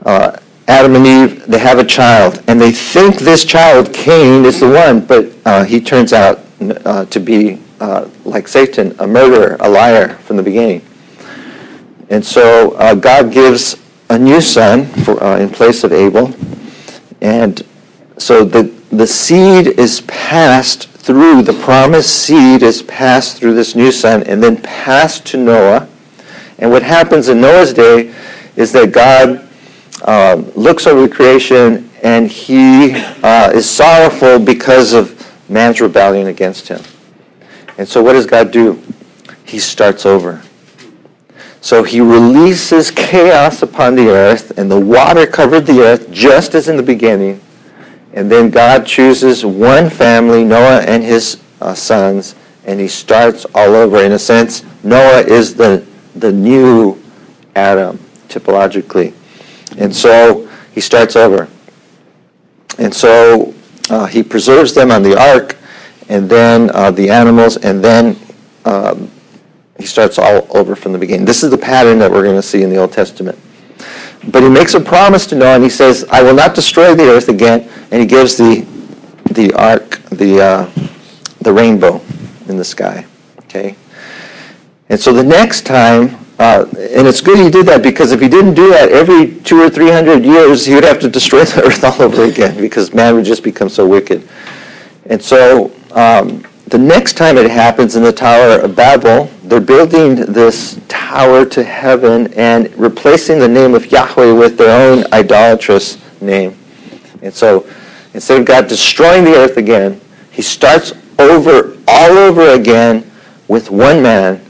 uh, 0.05 0.37
Adam 0.67 0.95
and 0.95 1.05
Eve, 1.05 1.45
they 1.45 1.59
have 1.59 1.79
a 1.79 1.83
child, 1.83 2.41
and 2.47 2.59
they 2.59 2.71
think 2.71 3.17
this 3.17 3.43
child, 3.43 3.93
Cain, 3.93 4.45
is 4.45 4.61
the 4.61 4.69
one, 4.69 5.05
but 5.05 5.33
uh, 5.45 5.63
he 5.63 5.81
turns 5.81 6.13
out 6.13 6.39
uh, 6.85 7.05
to 7.05 7.19
be, 7.19 7.59
uh, 7.81 8.07
like 8.23 8.47
Satan, 8.47 8.95
a 8.99 9.07
murderer, 9.07 9.57
a 9.59 9.69
liar 9.69 10.15
from 10.19 10.37
the 10.37 10.43
beginning. 10.43 10.81
And 12.09 12.23
so 12.23 12.71
uh, 12.73 12.95
God 12.95 13.33
gives 13.33 13.75
a 14.09 14.17
new 14.17 14.39
son 14.39 14.85
for, 14.85 15.21
uh, 15.21 15.39
in 15.39 15.49
place 15.49 15.83
of 15.83 15.91
Abel. 15.91 16.33
And 17.21 17.61
so 18.17 18.45
the, 18.45 18.71
the 18.97 19.07
seed 19.07 19.67
is 19.79 20.01
passed 20.01 20.87
through, 20.89 21.41
the 21.41 21.53
promised 21.53 22.23
seed 22.23 22.63
is 22.63 22.81
passed 22.83 23.37
through 23.37 23.55
this 23.55 23.75
new 23.75 23.91
son 23.91 24.23
and 24.23 24.41
then 24.41 24.61
passed 24.61 25.25
to 25.27 25.37
Noah. 25.37 25.89
And 26.59 26.71
what 26.71 26.83
happens 26.83 27.27
in 27.27 27.41
Noah's 27.41 27.73
day 27.73 28.13
is 28.55 28.71
that 28.71 28.91
God 28.91 29.47
uh, 30.03 30.41
looks 30.55 30.87
over 30.87 31.07
the 31.07 31.13
creation 31.13 31.89
and 32.03 32.27
he 32.27 32.93
uh, 33.23 33.51
is 33.53 33.69
sorrowful 33.69 34.39
because 34.39 34.93
of 34.93 35.19
man's 35.49 35.81
rebellion 35.81 36.27
against 36.27 36.67
him. 36.67 36.81
And 37.77 37.87
so 37.87 38.03
what 38.03 38.13
does 38.13 38.25
God 38.25 38.51
do? 38.51 38.81
He 39.45 39.59
starts 39.59 40.05
over. 40.05 40.41
So 41.61 41.83
he 41.83 42.01
releases 42.01 42.91
chaos 42.91 43.61
upon 43.61 43.95
the 43.95 44.09
earth, 44.09 44.57
and 44.57 44.69
the 44.69 44.79
water 44.79 45.25
covered 45.25 45.61
the 45.61 45.81
earth 45.81 46.11
just 46.11 46.55
as 46.55 46.67
in 46.67 46.75
the 46.75 46.83
beginning. 46.83 47.39
And 48.13 48.31
then 48.31 48.51
God 48.51 48.85
chooses 48.85 49.43
one 49.43 49.89
family, 49.89 50.43
Noah 50.43 50.81
and 50.81 51.03
his 51.03 51.41
uh, 51.61 51.73
sons, 51.73 52.35
and 52.65 52.79
he 52.79 52.87
starts 52.87 53.45
all 53.55 53.75
over. 53.75 54.03
In 54.03 54.11
a 54.11 54.19
sense, 54.19 54.63
Noah 54.83 55.21
is 55.21 55.55
the, 55.55 55.85
the 56.15 56.31
new 56.31 57.01
Adam, 57.55 57.97
typologically. 58.27 59.13
And 59.77 59.93
so 59.95 60.47
he 60.71 60.81
starts 60.81 61.15
over. 61.15 61.49
And 62.77 62.93
so 62.93 63.53
uh, 63.89 64.05
he 64.05 64.23
preserves 64.23 64.73
them 64.73 64.91
on 64.91 65.03
the 65.03 65.19
ark, 65.19 65.57
and 66.09 66.29
then 66.29 66.69
uh, 66.73 66.91
the 66.91 67.09
animals, 67.09 67.57
and 67.57 67.83
then 67.83 68.17
um, 68.65 69.09
he 69.77 69.85
starts 69.85 70.17
all 70.19 70.47
over 70.55 70.75
from 70.75 70.91
the 70.91 70.99
beginning. 70.99 71.25
This 71.25 71.43
is 71.43 71.49
the 71.49 71.57
pattern 71.57 71.99
that 71.99 72.11
we're 72.11 72.23
going 72.23 72.35
to 72.35 72.41
see 72.41 72.63
in 72.63 72.69
the 72.69 72.77
Old 72.77 72.93
Testament. 72.93 73.37
But 74.31 74.43
he 74.43 74.49
makes 74.49 74.73
a 74.73 74.79
promise 74.79 75.25
to 75.27 75.35
Noah, 75.35 75.55
and 75.55 75.63
he 75.63 75.69
says, 75.69 76.05
"I 76.09 76.21
will 76.21 76.35
not 76.35 76.55
destroy 76.55 76.95
the 76.95 77.09
earth 77.09 77.29
again." 77.29 77.67
And 77.91 78.01
he 78.01 78.07
gives 78.07 78.37
the 78.37 78.65
the 79.31 79.51
ark, 79.53 80.01
the 80.11 80.41
uh, 80.41 80.71
the 81.41 81.51
rainbow 81.51 82.01
in 82.47 82.57
the 82.57 82.63
sky. 82.63 83.05
Okay. 83.39 83.75
And 84.89 84.99
so 84.99 85.11
the 85.11 85.23
next 85.23 85.65
time, 85.65 86.15
uh, 86.39 86.65
and 86.71 87.07
it's 87.07 87.21
good 87.21 87.37
he 87.37 87.49
did 87.49 87.65
that 87.65 87.81
because 87.81 88.11
if 88.11 88.19
he 88.21 88.27
didn't 88.29 88.53
do 88.53 88.69
that, 88.69 88.89
every 88.89 89.39
two 89.41 89.61
or 89.61 89.69
three 89.69 89.89
hundred 89.89 90.23
years 90.23 90.65
he 90.65 90.73
would 90.75 90.83
have 90.83 90.99
to 91.01 91.09
destroy 91.09 91.43
the 91.43 91.63
earth 91.65 91.83
all 91.83 92.01
over 92.01 92.23
again 92.25 92.59
because 92.59 92.93
man 92.93 93.15
would 93.15 93.25
just 93.25 93.43
become 93.43 93.69
so 93.69 93.87
wicked. 93.87 94.27
And 95.07 95.21
so 95.21 95.71
um, 95.91 96.43
the 96.73 96.79
next 96.79 97.17
time 97.17 97.37
it 97.37 97.51
happens 97.51 97.95
in 97.95 98.01
the 98.01 98.11
Tower 98.11 98.59
of 98.59 98.75
Babel, 98.75 99.29
they're 99.43 99.61
building 99.61 100.15
this 100.15 100.81
tower 100.87 101.45
to 101.45 101.63
heaven 101.63 102.33
and 102.33 102.75
replacing 102.75 103.37
the 103.37 103.47
name 103.47 103.75
of 103.75 103.91
Yahweh 103.91 104.31
with 104.31 104.57
their 104.57 104.75
own 104.81 105.05
idolatrous 105.13 105.99
name. 106.19 106.57
And 107.21 107.31
so 107.31 107.69
instead 108.15 108.39
of 108.39 108.47
God 108.47 108.67
destroying 108.67 109.23
the 109.23 109.35
earth 109.35 109.57
again, 109.57 110.01
he 110.31 110.41
starts 110.41 110.93
over, 111.19 111.77
all 111.87 112.17
over 112.17 112.55
again 112.55 113.11
with 113.47 113.69
one 113.69 114.01
man, 114.01 114.43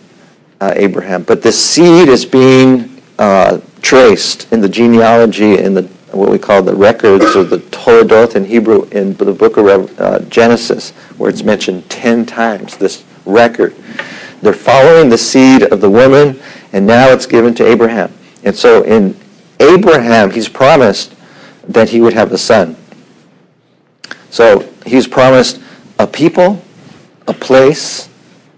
uh, 0.62 0.72
Abraham. 0.78 1.24
But 1.24 1.42
the 1.42 1.52
seed 1.52 2.08
is 2.08 2.24
being 2.24 3.02
uh, 3.20 3.60
traced 3.82 4.50
in 4.54 4.62
the 4.62 4.70
genealogy, 4.70 5.58
in 5.58 5.74
the 5.74 5.90
what 6.14 6.30
we 6.30 6.38
call 6.38 6.62
the 6.62 6.76
records 6.76 7.36
of 7.36 7.50
the 7.50 7.58
Toledot 7.58 8.36
in 8.36 8.46
Hebrew 8.46 8.84
in 8.90 9.16
the 9.16 9.34
book 9.34 9.58
of 9.58 10.00
uh, 10.00 10.20
Genesis, 10.30 10.92
where 11.18 11.30
it's 11.30 11.44
mentioned 11.44 11.90
10 11.90 12.26
times, 12.26 12.78
this 12.78 13.04
record. 13.26 13.76
They're 14.42 14.54
following 14.54 15.10
the 15.10 15.18
seed 15.18 15.64
of 15.64 15.82
the 15.82 15.90
woman, 15.90 16.40
and 16.72 16.86
now 16.86 17.10
it's 17.10 17.26
given 17.26 17.56
to 17.56 17.66
Abraham. 17.66 18.14
And 18.44 18.56
so 18.56 18.84
in 18.84 19.18
Abraham, 19.60 20.32
he's 20.32 20.50
promised 20.50 21.16
that 21.68 21.90
he 21.90 22.02
would 22.02 22.14
have 22.14 22.32
a 22.32 22.38
son. 22.38 22.76
So 24.30 24.70
he's 24.86 25.08
promised 25.08 25.62
a 26.00 26.08
people 26.08 26.62
a 27.28 27.34
place, 27.34 28.10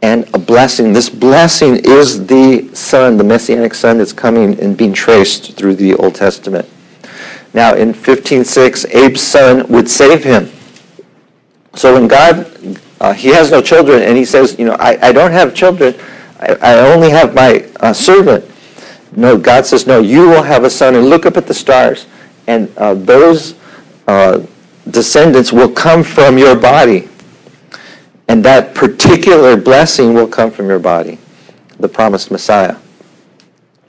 and 0.02 0.28
a 0.34 0.38
blessing. 0.38 0.94
This 0.94 1.10
blessing 1.10 1.78
is 1.84 2.26
the 2.28 2.70
son, 2.74 3.18
the 3.18 3.24
messianic 3.24 3.74
son 3.74 3.98
that's 3.98 4.14
coming 4.14 4.60
and 4.60 4.78
being 4.78 4.94
traced 4.94 5.54
through 5.56 5.76
the 5.76 5.96
Old 5.96 6.16
Testament. 6.16 6.68
Now, 7.56 7.74
in 7.74 7.94
15:6, 7.94 8.84
Abe's 8.94 9.22
son 9.22 9.66
would 9.70 9.90
save 9.90 10.26
him. 10.26 10.52
So 11.74 11.94
when 11.94 12.06
God, 12.10 12.52
uh, 13.00 13.14
he 13.14 13.30
has 13.30 13.50
no 13.50 13.62
children, 13.62 14.04
and 14.04 14.18
he 14.18 14.26
says, 14.26 14.60
you 14.60 14.66
know, 14.66 14.74
I, 14.74 14.98
I 15.02 15.12
don't 15.14 15.32
have 15.32 15.56
children. 15.56 15.96
I, 16.42 16.56
I 16.56 16.94
only 16.94 17.10
have 17.10 17.34
my 17.34 17.66
uh, 17.80 17.94
servant. 17.94 18.44
No, 19.16 19.38
God 19.38 19.66
says, 19.66 19.88
no, 19.88 20.02
you 20.02 20.28
will 20.28 20.44
have 20.44 20.66
a 20.66 20.70
son, 20.70 20.96
and 20.96 21.10
look 21.10 21.26
up 21.26 21.38
at 21.38 21.48
the 21.48 21.54
stars, 21.54 22.08
and 22.48 22.70
uh, 22.78 22.94
those 22.94 23.56
uh, 24.08 24.42
descendants 24.92 25.54
will 25.54 25.72
come 25.72 26.04
from 26.04 26.38
your 26.38 26.58
body. 26.58 27.08
And 28.28 28.44
that 28.44 28.76
particular 28.76 29.56
blessing 29.56 30.14
will 30.14 30.28
come 30.28 30.52
from 30.52 30.68
your 30.68 30.80
body, 30.80 31.20
the 31.80 31.88
promised 31.88 32.32
Messiah. 32.32 32.76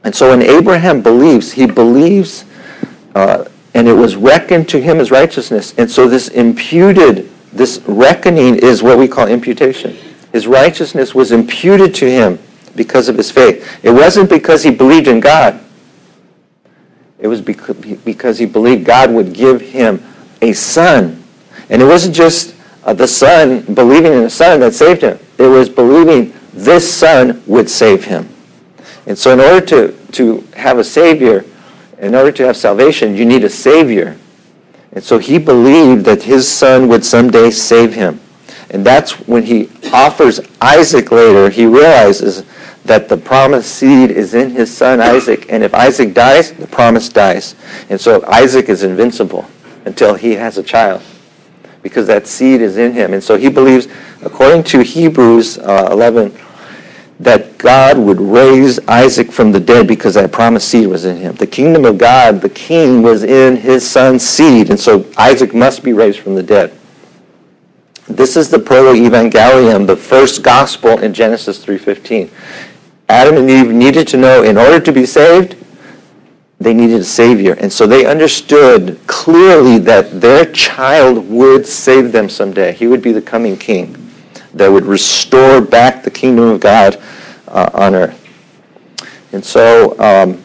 And 0.05 0.15
so 0.15 0.31
when 0.31 0.43
Abraham 0.43 1.03
believes, 1.03 1.51
he 1.51 1.67
believes, 1.67 2.45
uh, 3.17 3.47
and 3.77 3.87
it 3.87 3.93
was 3.93 4.17
reckoned 4.17 4.67
to 4.71 4.81
him 4.81 5.01
as 5.01 5.11
righteousness. 5.11 5.75
And 5.77 5.91
so 5.91 6.09
this 6.09 6.29
imputed, 6.29 7.31
this 7.53 7.83
reckoning 7.87 8.57
is 8.57 8.83
what 8.83 8.97
we 8.97 9.07
call 9.07 9.29
imputation. 9.29 9.95
His 10.33 10.47
righteousness 10.47 11.15
was 11.15 11.31
imputed 11.31 11.95
to 11.97 12.11
him 12.11 12.39
because 12.75 13.11
of 13.11 13.19
his 13.19 13.31
faith. 13.31 13.79
It 13.85 13.91
wasn't 13.91 14.31
because 14.31 14.63
he 14.63 14.71
believed 14.71 15.09
in 15.09 15.21
God. 15.21 15.61
It 17.19 17.29
was 17.29 17.43
because 17.43 18.39
he 18.39 18.47
believed 18.47 18.87
God 18.87 19.13
would 19.13 19.35
give 19.35 19.61
him 19.61 20.03
a 20.41 20.55
son. 20.55 21.23
And 21.69 21.83
it 21.83 21.85
wasn't 21.85 22.15
just 22.15 22.55
uh, 22.83 22.95
the 22.95 23.07
son, 23.07 23.61
believing 23.75 24.15
in 24.15 24.23
the 24.23 24.31
son 24.31 24.61
that 24.61 24.73
saved 24.73 25.03
him. 25.03 25.19
It 25.37 25.49
was 25.49 25.69
believing 25.69 26.33
this 26.55 26.91
son 26.91 27.43
would 27.47 27.69
save 27.69 28.05
him. 28.05 28.27
And 29.07 29.19
so 29.19 29.35
in 29.35 29.41
order 29.41 29.61
to, 29.67 29.93
to 30.13 30.49
have 30.55 30.79
a 30.79 30.85
savior, 30.85 31.45
in 31.99 32.15
order 32.15 32.33
to 32.33 32.47
have 32.47 32.57
salvation, 32.57 33.17
you 33.17 33.25
need 33.25 33.45
a 33.45 33.51
savior. 33.51 34.17
And 34.93 35.03
so 35.03 35.19
he 35.19 35.39
believed 35.39 36.05
that 36.07 36.23
his 36.23 36.51
son 36.51 36.89
would 36.89 37.05
someday 37.05 37.51
save 37.51 37.95
him. 37.95 38.21
And 38.71 38.85
that's 38.85 39.13
when 39.27 39.43
he 39.43 39.71
offers 39.93 40.41
Isaac 40.61 41.11
later, 41.11 41.49
he 41.49 41.67
realizes 41.67 42.45
that 42.85 43.09
the 43.09 43.17
promised 43.17 43.75
seed 43.75 44.11
is 44.11 44.35
in 44.35 44.51
his 44.51 44.75
son 44.75 45.01
Isaac. 45.01 45.47
And 45.51 45.63
if 45.63 45.75
Isaac 45.75 46.15
dies, 46.15 46.53
the 46.53 46.67
promise 46.67 47.09
dies. 47.09 47.55
And 47.91 48.01
so 48.01 48.25
Isaac 48.27 48.69
is 48.69 48.83
invincible 48.83 49.49
until 49.85 50.15
he 50.15 50.33
has 50.33 50.59
a 50.59 50.63
child 50.63 51.03
because 51.83 52.07
that 52.09 52.27
seed 52.27 52.61
is 52.61 52.79
in 52.79 52.93
him. 52.93 53.13
And 53.15 53.23
so 53.23 53.37
he 53.37 53.49
believes, 53.49 53.87
according 54.23 54.65
to 54.65 54.83
Hebrews 54.83 55.59
uh, 55.59 55.89
11, 55.93 56.33
that 57.19 57.57
God 57.57 57.97
would 57.99 58.21
raise 58.21 58.79
Isaac 58.89 59.33
from 59.33 59.51
the 59.51 59.61
dead 59.61 59.87
because 59.87 60.15
that 60.15 60.33
promised 60.33 60.69
seed 60.69 60.87
was 60.87 61.05
in 61.07 61.17
him. 61.17 61.35
The 61.35 61.47
kingdom 61.47 61.85
of 61.85 61.97
God, 61.97 62.41
the 62.41 62.51
king, 62.51 63.03
was 63.03 63.25
in 63.25 63.57
his 63.57 63.89
son's 63.89 64.23
seed, 64.23 64.71
and 64.71 64.79
so 64.79 65.07
Isaac 65.17 65.55
must 65.55 65.83
be 65.83 65.93
raised 65.93 66.21
from 66.21 66.35
the 66.35 66.43
dead. 66.43 66.77
This 68.07 68.37
is 68.37 68.51
the 68.51 68.59
proto-evangelium, 68.59 69.87
the 69.87 69.97
first 69.97 70.43
gospel 70.43 70.99
in 70.99 71.15
Genesis 71.15 71.65
3.15. 71.65 72.31
Adam 73.09 73.37
and 73.37 73.51
Eve 73.51 73.73
needed 73.73 74.07
to 74.09 74.17
know 74.17 74.43
in 74.43 74.59
order 74.59 74.79
to 74.79 74.93
be 74.93 75.07
saved, 75.07 75.57
they 76.61 76.73
needed 76.73 77.01
a 77.01 77.05
savior. 77.05 77.55
And 77.55 77.73
so 77.73 77.87
they 77.87 78.07
understood 78.07 78.99
clearly 79.07 79.79
that 79.79 80.21
their 80.21 80.45
child 80.53 81.29
would 81.29 81.67
save 81.67 82.13
them 82.13 82.29
someday. 82.29 82.73
He 82.73 82.87
would 82.87 83.03
be 83.03 83.13
the 83.13 83.23
coming 83.23 83.57
king 83.57 84.06
that 84.57 84.71
would 84.71 84.85
restore 84.85 85.61
back 85.61 86.03
the 86.03 86.11
kingdom 86.11 86.45
of 86.49 86.61
God 86.61 87.01
uh, 87.49 87.71
on 87.75 87.95
earth. 87.95 88.23
And 89.33 89.45
so 89.45 89.99
um, 89.99 90.43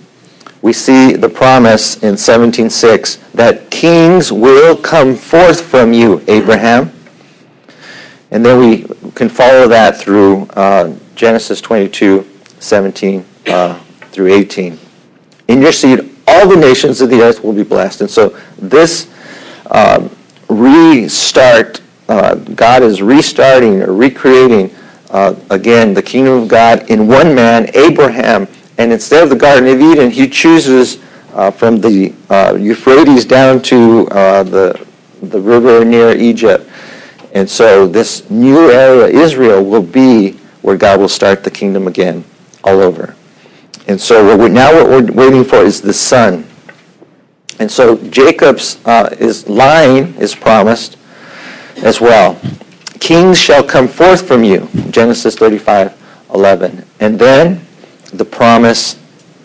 we 0.61 0.73
see 0.73 1.13
the 1.13 1.29
promise 1.29 2.01
in 2.03 2.15
17.6 2.15 3.31
that 3.31 3.69
kings 3.69 4.31
will 4.31 4.75
come 4.75 5.15
forth 5.15 5.61
from 5.61 5.93
you, 5.93 6.23
Abraham. 6.27 6.91
And 8.31 8.45
then 8.45 8.59
we 8.59 8.85
can 9.15 9.29
follow 9.29 9.67
that 9.67 9.97
through 9.97 10.43
uh, 10.51 10.95
Genesis 11.15 11.61
22, 11.61 12.27
17 12.59 13.25
uh, 13.47 13.79
through 14.11 14.33
18 14.33 14.77
in 15.51 15.61
your 15.61 15.73
seed, 15.73 16.09
all 16.27 16.47
the 16.47 16.55
nations 16.55 17.01
of 17.01 17.09
the 17.09 17.21
earth 17.21 17.43
will 17.43 17.53
be 17.53 17.63
blessed. 17.63 18.01
And 18.01 18.09
so 18.09 18.29
this 18.57 19.09
uh, 19.69 20.07
restart, 20.47 21.81
uh, 22.11 22.35
God 22.35 22.83
is 22.83 23.01
restarting 23.01 23.81
or 23.81 23.93
recreating 23.93 24.69
uh, 25.11 25.33
again 25.49 25.93
the 25.93 26.01
kingdom 26.01 26.41
of 26.41 26.49
God 26.49 26.89
in 26.89 27.07
one 27.07 27.33
man, 27.33 27.71
Abraham. 27.73 28.49
And 28.77 28.91
instead 28.91 29.23
of 29.23 29.29
the 29.29 29.35
Garden 29.37 29.69
of 29.69 29.79
Eden, 29.79 30.11
he 30.11 30.27
chooses 30.27 31.01
uh, 31.33 31.51
from 31.51 31.79
the 31.79 32.13
uh, 32.29 32.57
Euphrates 32.59 33.23
down 33.23 33.61
to 33.61 34.09
uh, 34.09 34.43
the, 34.43 34.85
the 35.21 35.39
river 35.39 35.85
near 35.85 36.13
Egypt. 36.13 36.69
And 37.33 37.49
so 37.49 37.87
this 37.87 38.29
new 38.29 38.71
area, 38.71 39.07
Israel, 39.07 39.63
will 39.63 39.81
be 39.81 40.33
where 40.63 40.75
God 40.75 40.99
will 40.99 41.07
start 41.07 41.45
the 41.45 41.51
kingdom 41.51 41.87
again 41.87 42.25
all 42.65 42.81
over. 42.81 43.15
And 43.87 43.99
so 43.99 44.35
what 44.35 44.51
now 44.51 44.73
what 44.73 44.89
we're 44.89 45.13
waiting 45.13 45.45
for 45.45 45.63
is 45.63 45.79
the 45.79 45.93
son. 45.93 46.45
And 47.59 47.71
so 47.71 47.95
Jacob's 48.09 48.85
uh, 48.85 49.15
is 49.17 49.47
line 49.47 50.13
is 50.19 50.35
promised 50.35 50.97
as 51.77 52.01
well. 52.01 52.39
Kings 52.99 53.39
shall 53.39 53.63
come 53.63 53.87
forth 53.87 54.27
from 54.27 54.43
you, 54.43 54.67
Genesis 54.89 55.35
35, 55.35 55.97
11. 56.33 56.85
And 56.99 57.17
then 57.17 57.61
the 58.13 58.25
promise 58.25 58.99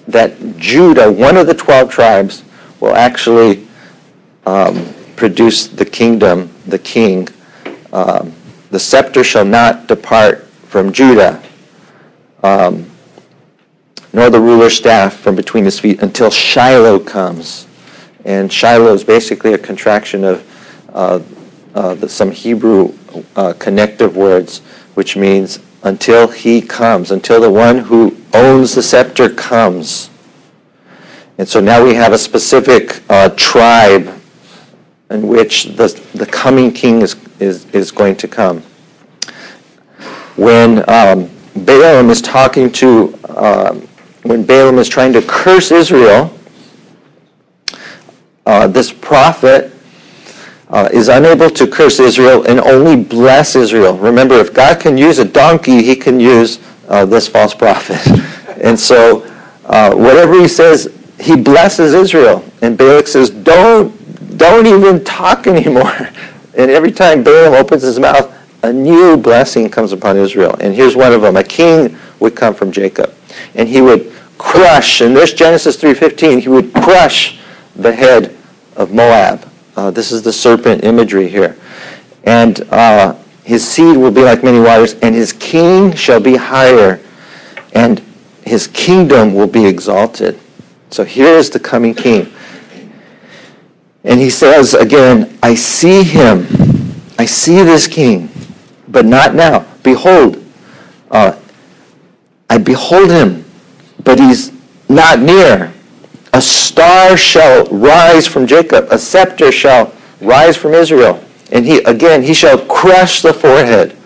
that 0.08 0.36
Judah, 0.58 1.10
one 1.10 1.36
of 1.36 1.46
the 1.46 1.54
12 1.54 1.90
tribes, 1.90 2.44
will 2.80 2.94
actually 2.94 3.66
um, 4.44 4.92
produce 5.16 5.66
the 5.66 5.84
kingdom, 5.84 6.52
the 6.66 6.78
king. 6.78 7.28
Um, 7.92 8.32
the 8.70 8.78
scepter 8.78 9.24
shall 9.24 9.44
not 9.44 9.86
depart 9.86 10.44
from 10.68 10.92
Judah. 10.92 11.42
Um, 12.42 12.90
nor 14.12 14.30
the 14.30 14.40
ruler's 14.40 14.76
staff 14.76 15.14
from 15.14 15.34
between 15.34 15.64
his 15.64 15.78
feet 15.78 16.02
until 16.02 16.30
Shiloh 16.30 16.98
comes. 16.98 17.66
And 18.24 18.52
Shiloh 18.52 18.92
is 18.92 19.04
basically 19.04 19.52
a 19.54 19.58
contraction 19.58 20.24
of 20.24 20.88
uh, 20.94 21.20
uh, 21.76 21.94
the, 21.94 22.08
some 22.08 22.30
Hebrew 22.30 22.94
uh, 23.36 23.52
connective 23.58 24.16
words, 24.16 24.60
which 24.94 25.16
means 25.16 25.60
until 25.82 26.26
he 26.26 26.62
comes, 26.62 27.10
until 27.10 27.40
the 27.40 27.50
one 27.50 27.78
who 27.78 28.16
owns 28.32 28.74
the 28.74 28.82
scepter 28.82 29.28
comes. 29.28 30.08
And 31.38 31.46
so 31.46 31.60
now 31.60 31.84
we 31.84 31.94
have 31.94 32.14
a 32.14 32.18
specific 32.18 33.02
uh, 33.10 33.28
tribe 33.36 34.08
in 35.10 35.28
which 35.28 35.64
the, 35.76 35.88
the 36.14 36.26
coming 36.26 36.72
king 36.72 37.02
is, 37.02 37.14
is, 37.38 37.66
is 37.66 37.92
going 37.92 38.16
to 38.16 38.26
come. 38.26 38.62
When 40.36 40.78
um, 40.88 41.30
Balaam 41.54 42.10
is 42.10 42.22
talking 42.22 42.72
to 42.72 43.18
um, 43.28 43.86
when 44.22 44.44
Balaam 44.44 44.78
is 44.78 44.88
trying 44.88 45.12
to 45.12 45.22
curse 45.22 45.70
Israel, 45.70 46.36
uh, 48.44 48.66
this 48.66 48.92
prophet 48.92 49.72
uh, 50.70 50.88
is 50.92 51.09
unable 51.09 51.48
to 51.50 51.66
curse 51.66 52.00
Israel 52.00 52.44
and 52.46 52.61
only 52.61 52.96
bless 52.96 53.55
Israel. 53.55 53.96
Remember, 53.98 54.35
if 54.35 54.52
God 54.52 54.81
can 54.81 54.98
use 54.98 55.18
a 55.18 55.24
donkey, 55.24 55.83
he 55.83 55.94
can 55.94 56.18
use 56.18 56.59
uh, 56.88 57.05
this 57.05 57.29
false 57.29 57.55
prophet. 57.55 58.05
and 58.62 58.79
so, 58.79 59.22
uh, 59.66 59.94
whatever 59.94 60.40
he 60.40 60.48
says, 60.48 60.92
he 61.20 61.37
blesses 61.37 61.94
Israel. 61.94 62.44
And 62.62 62.76
Balak 62.76 63.07
says, 63.07 63.31
don't, 63.31 64.38
don't 64.38 64.66
even 64.66 65.05
talk 65.05 65.46
anymore. 65.46 66.11
And 66.59 66.70
every 66.70 66.90
time 66.90 67.22
Balaam 67.22 67.52
opens 67.52 67.83
his 67.83 67.98
mouth, 68.00 68.35
a 68.62 68.72
new 68.72 69.18
blessing 69.18 69.68
comes 69.68 69.92
upon 69.92 70.16
Israel. 70.16 70.57
And 70.59 70.74
here's 70.74 70.96
one 70.96 71.12
of 71.12 71.20
them. 71.20 71.37
A 71.37 71.44
king 71.44 71.98
would 72.18 72.35
come 72.35 72.55
from 72.55 72.72
Jacob. 72.72 73.14
And 73.55 73.68
he 73.68 73.83
would 73.83 74.11
crush, 74.38 75.02
in 75.02 75.12
this 75.12 75.35
Genesis 75.35 75.76
3.15, 75.76 76.40
he 76.40 76.48
would 76.48 76.72
crush 76.72 77.38
the 77.76 77.92
head 77.92 78.35
of 78.74 78.94
Moab. 78.94 79.46
Uh, 79.76 79.90
this 79.90 80.10
is 80.10 80.22
the 80.22 80.32
serpent 80.32 80.84
imagery 80.84 81.28
here. 81.28 81.56
And 82.24 82.60
uh, 82.70 83.14
his 83.44 83.66
seed 83.66 83.96
will 83.96 84.10
be 84.10 84.22
like 84.22 84.42
many 84.42 84.58
waters, 84.58 84.94
and 84.94 85.14
his 85.14 85.32
king 85.32 85.94
shall 85.94 86.20
be 86.20 86.34
higher, 86.34 87.00
and 87.74 88.02
his 88.44 88.66
kingdom 88.68 89.34
will 89.34 89.46
be 89.46 89.64
exalted. 89.64 90.38
So 90.90 91.04
here 91.04 91.36
is 91.36 91.50
the 91.50 91.60
coming 91.60 91.94
king. 91.94 92.32
And 94.04 94.18
he 94.18 94.30
says 94.30 94.74
again, 94.74 95.36
I 95.42 95.54
see 95.54 96.02
him. 96.02 96.46
I 97.18 97.26
see 97.26 97.62
this 97.62 97.86
king, 97.86 98.28
but 98.88 99.04
not 99.04 99.34
now. 99.34 99.66
Behold, 99.82 100.44
uh, 101.10 101.38
I 102.48 102.58
behold 102.58 103.10
him 103.10 103.46
but 104.06 104.20
he's 104.20 104.52
not 104.88 105.18
near. 105.18 105.72
A 106.37 106.42
star 106.42 107.16
shall 107.16 107.64
rise 107.68 108.27
from 108.27 108.46
Jacob, 108.46 108.88
a 108.90 108.99
scepter 108.99 109.51
shall 109.51 109.90
rise 110.20 110.55
from 110.55 110.75
Israel. 110.75 111.18
And 111.51 111.64
he 111.64 111.79
again 111.85 112.22
he 112.22 112.35
shall 112.35 112.59
crush 112.66 113.22
the 113.22 113.33
forehead 113.33 113.96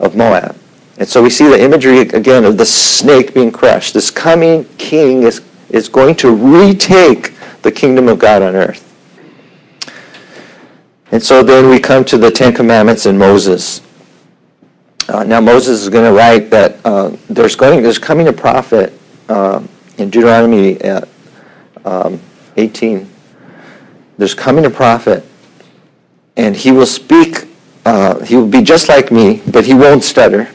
of 0.00 0.16
Moab. 0.16 0.56
And 0.98 1.08
so 1.08 1.22
we 1.22 1.30
see 1.30 1.46
the 1.46 1.62
imagery 1.62 2.00
again 2.00 2.44
of 2.44 2.58
the 2.58 2.66
snake 2.66 3.34
being 3.34 3.52
crushed. 3.52 3.94
This 3.94 4.10
coming 4.10 4.64
king 4.78 5.22
is, 5.22 5.42
is 5.68 5.88
going 5.88 6.16
to 6.16 6.34
retake 6.34 7.34
the 7.62 7.70
kingdom 7.70 8.08
of 8.08 8.18
God 8.18 8.42
on 8.42 8.56
earth. 8.56 8.82
And 11.12 11.22
so 11.22 11.44
then 11.44 11.68
we 11.68 11.78
come 11.78 12.04
to 12.06 12.18
the 12.18 12.32
Ten 12.32 12.52
Commandments 12.52 13.06
and 13.06 13.16
Moses. 13.16 13.80
Uh, 15.08 15.22
now 15.22 15.40
Moses 15.40 15.82
is 15.82 15.88
going 15.88 16.04
to 16.04 16.18
write 16.18 16.50
that 16.50 16.84
uh, 16.84 17.16
there's 17.30 17.54
going 17.54 17.80
there's 17.80 18.00
coming 18.00 18.26
a 18.26 18.32
prophet 18.32 18.92
uh, 19.28 19.62
in 19.98 20.10
Deuteronomy 20.10 20.82
uh, 20.82 21.02
um, 21.86 22.20
18. 22.56 23.08
There's 24.18 24.34
coming 24.34 24.66
a 24.66 24.70
prophet, 24.70 25.24
and 26.36 26.56
he 26.56 26.72
will 26.72 26.86
speak. 26.86 27.48
Uh, 27.84 28.22
he 28.24 28.36
will 28.36 28.48
be 28.48 28.62
just 28.62 28.88
like 28.88 29.10
me, 29.10 29.42
but 29.50 29.64
he 29.64 29.74
won't 29.74 30.02
stutter. 30.02 30.50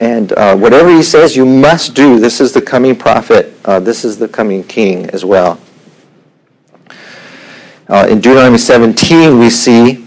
And 0.00 0.32
uh, 0.32 0.56
whatever 0.56 0.90
he 0.90 1.02
says, 1.02 1.34
you 1.34 1.46
must 1.46 1.94
do. 1.94 2.18
This 2.20 2.40
is 2.40 2.52
the 2.52 2.60
coming 2.60 2.94
prophet. 2.94 3.60
this 3.62 4.04
is 4.04 4.18
the 4.18 4.28
coming 4.28 4.62
king 4.64 5.08
as 5.10 5.24
well. 5.24 5.58
in 7.88 8.20
Deuteronomy 8.20 8.58
17, 8.58 9.38
we 9.38 9.50
see 9.50 10.04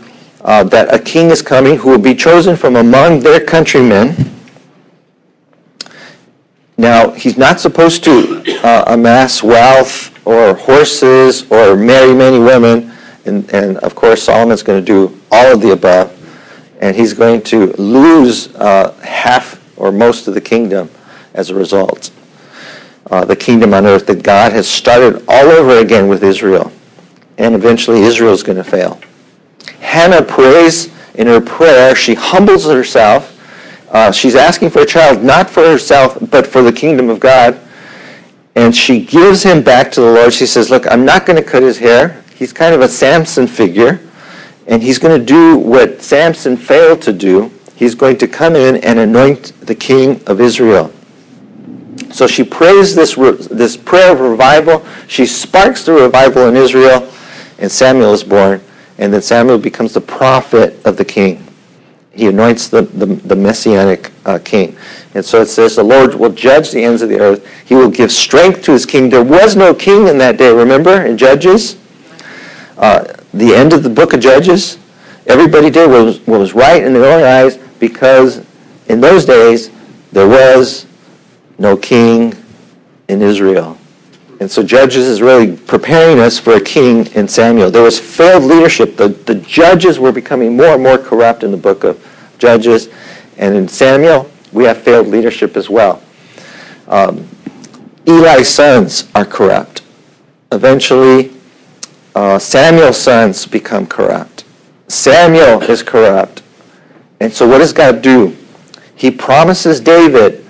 uh, 0.47 0.63
that 0.63 0.93
a 0.93 0.99
king 0.99 1.29
is 1.29 1.41
coming 1.41 1.77
who 1.77 1.89
will 1.89 1.99
be 1.99 2.15
chosen 2.15 2.55
from 2.55 2.77
among 2.77 3.19
their 3.19 3.39
countrymen. 3.39 4.15
Now, 6.77 7.09
he's 7.11 7.37
not 7.37 7.59
supposed 7.59 8.03
to 8.03 8.43
uh, 8.63 8.83
amass 8.87 9.41
wealth 9.41 10.13
or 10.27 10.53
horses 10.53 11.49
or 11.51 11.75
marry 11.75 12.13
many 12.13 12.37
women. 12.37 12.91
And, 13.25 13.49
and 13.51 13.77
of 13.77 13.95
course, 13.95 14.23
Solomon's 14.23 14.61
going 14.61 14.79
to 14.79 14.85
do 14.85 15.19
all 15.31 15.53
of 15.53 15.61
the 15.61 15.71
above. 15.71 16.13
And 16.79 16.95
he's 16.95 17.13
going 17.13 17.41
to 17.43 17.73
lose 17.73 18.53
uh, 18.55 18.93
half 19.01 19.59
or 19.77 19.91
most 19.91 20.27
of 20.27 20.35
the 20.35 20.41
kingdom 20.41 20.89
as 21.33 21.49
a 21.49 21.55
result. 21.55 22.11
Uh, 23.09 23.25
the 23.25 23.35
kingdom 23.35 23.73
on 23.73 23.85
earth 23.85 24.05
that 24.07 24.21
God 24.21 24.51
has 24.51 24.69
started 24.69 25.23
all 25.27 25.45
over 25.45 25.79
again 25.79 26.07
with 26.07 26.23
Israel. 26.23 26.71
And 27.39 27.55
eventually, 27.55 28.01
Israel 28.01 28.33
is 28.33 28.43
going 28.43 28.57
to 28.57 28.63
fail. 28.63 28.99
Hannah 29.79 30.21
prays 30.21 30.91
in 31.15 31.27
her 31.27 31.41
prayer. 31.41 31.95
She 31.95 32.13
humbles 32.13 32.65
herself. 32.65 33.33
Uh, 33.97 34.11
she's 34.11 34.35
asking 34.35 34.69
for 34.69 34.83
a 34.83 34.85
child, 34.85 35.23
not 35.23 35.49
for 35.49 35.63
herself, 35.63 36.19
but 36.29 36.45
for 36.45 36.61
the 36.61 36.71
kingdom 36.71 37.09
of 37.09 37.19
God. 37.19 37.59
And 38.53 38.75
she 38.75 39.03
gives 39.03 39.41
him 39.41 39.63
back 39.63 39.91
to 39.93 40.01
the 40.01 40.11
Lord. 40.11 40.31
She 40.31 40.45
says, 40.45 40.69
Look, 40.69 40.85
I'm 40.85 41.03
not 41.03 41.25
going 41.25 41.43
to 41.43 41.49
cut 41.49 41.63
his 41.63 41.79
hair. 41.79 42.23
He's 42.35 42.53
kind 42.53 42.75
of 42.75 42.81
a 42.81 42.87
Samson 42.87 43.47
figure. 43.47 43.99
And 44.67 44.83
he's 44.83 44.99
going 44.99 45.19
to 45.19 45.25
do 45.25 45.57
what 45.57 45.99
Samson 45.99 46.55
failed 46.55 47.01
to 47.01 47.11
do. 47.11 47.51
He's 47.75 47.95
going 47.95 48.19
to 48.19 48.27
come 48.27 48.55
in 48.55 48.75
and 48.83 48.99
anoint 48.99 49.53
the 49.61 49.73
king 49.73 50.21
of 50.27 50.41
Israel. 50.41 50.93
So 52.11 52.27
she 52.27 52.43
prays 52.43 52.93
this, 52.93 53.15
this 53.15 53.75
prayer 53.75 54.11
of 54.11 54.19
revival. 54.19 54.85
She 55.07 55.25
sparks 55.25 55.83
the 55.83 55.93
revival 55.93 56.49
in 56.49 56.55
Israel, 56.55 57.11
and 57.57 57.71
Samuel 57.71 58.13
is 58.13 58.23
born. 58.23 58.61
And 58.99 59.11
then 59.11 59.23
Samuel 59.23 59.57
becomes 59.57 59.95
the 59.95 60.01
prophet 60.01 60.85
of 60.85 60.97
the 60.97 61.05
king. 61.05 61.46
He 62.17 62.27
anoints 62.27 62.67
the, 62.67 62.81
the, 62.81 63.05
the 63.05 63.35
messianic 63.35 64.11
uh, 64.25 64.39
king. 64.43 64.75
And 65.13 65.23
so 65.23 65.41
it 65.41 65.47
says, 65.47 65.75
the 65.75 65.83
Lord 65.83 66.15
will 66.15 66.31
judge 66.31 66.71
the 66.71 66.83
ends 66.83 67.01
of 67.01 67.09
the 67.09 67.19
earth. 67.19 67.47
He 67.65 67.75
will 67.75 67.91
give 67.91 68.11
strength 68.11 68.63
to 68.63 68.71
his 68.71 68.85
king. 68.85 69.09
There 69.09 69.23
was 69.23 69.55
no 69.55 69.73
king 69.73 70.07
in 70.07 70.17
that 70.17 70.37
day, 70.37 70.51
remember, 70.51 71.05
in 71.05 71.17
Judges? 71.17 71.77
Uh, 72.77 73.13
the 73.33 73.53
end 73.53 73.73
of 73.73 73.83
the 73.83 73.89
book 73.89 74.13
of 74.13 74.19
Judges, 74.19 74.79
everybody 75.27 75.69
did 75.69 75.89
what 75.89 76.05
was, 76.05 76.19
what 76.27 76.39
was 76.39 76.53
right 76.53 76.83
in 76.83 76.93
their 76.93 77.05
own 77.05 77.23
eyes 77.23 77.57
because 77.79 78.43
in 78.87 78.99
those 78.99 79.25
days 79.25 79.69
there 80.11 80.27
was 80.27 80.87
no 81.59 81.77
king 81.77 82.33
in 83.07 83.21
Israel. 83.21 83.76
And 84.39 84.49
so 84.49 84.61
Judges 84.61 85.07
is 85.07 85.21
really 85.21 85.57
preparing 85.57 86.19
us 86.19 86.37
for 86.37 86.53
a 86.53 86.61
king 86.61 87.07
in 87.07 87.27
Samuel. 87.27 87.71
There 87.71 87.81
was 87.81 87.99
failed 87.99 88.43
leadership. 88.43 88.95
The, 88.95 89.09
the 89.09 89.35
judges 89.35 89.99
were 89.99 90.11
becoming 90.11 90.55
more 90.55 90.75
and 90.75 90.83
more 90.83 90.97
corrupt 90.97 91.43
in 91.43 91.51
the 91.51 91.57
book 91.57 91.83
of 91.83 92.03
Judges. 92.37 92.89
And 93.37 93.55
in 93.55 93.67
Samuel, 93.67 94.29
we 94.51 94.63
have 94.65 94.77
failed 94.77 95.07
leadership 95.07 95.57
as 95.57 95.69
well. 95.69 96.03
Um, 96.87 97.27
Eli's 98.05 98.47
sons 98.47 99.09
are 99.15 99.25
corrupt. 99.25 99.81
Eventually, 100.51 101.33
uh, 102.15 102.39
Samuel's 102.39 102.97
sons 102.97 103.45
become 103.45 103.85
corrupt. 103.85 104.45
Samuel 104.87 105.61
is 105.63 105.83
corrupt. 105.83 106.41
And 107.19 107.33
so 107.33 107.47
what 107.47 107.57
does 107.57 107.73
God 107.73 108.01
do? 108.01 108.35
He 108.95 109.11
promises 109.11 109.79
David, 109.81 110.45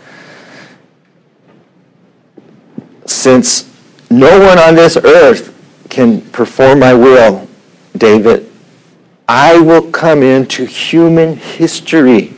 since 3.05 3.66
no 4.09 4.39
one 4.39 4.57
on 4.57 4.75
this 4.75 4.97
earth 4.97 5.53
can 5.89 6.21
perform 6.31 6.79
my 6.79 6.93
will, 6.93 7.47
David. 7.97 8.51
I 9.27 9.59
will 9.59 9.91
come 9.91 10.23
into 10.23 10.65
human 10.65 11.35
history. 11.37 12.33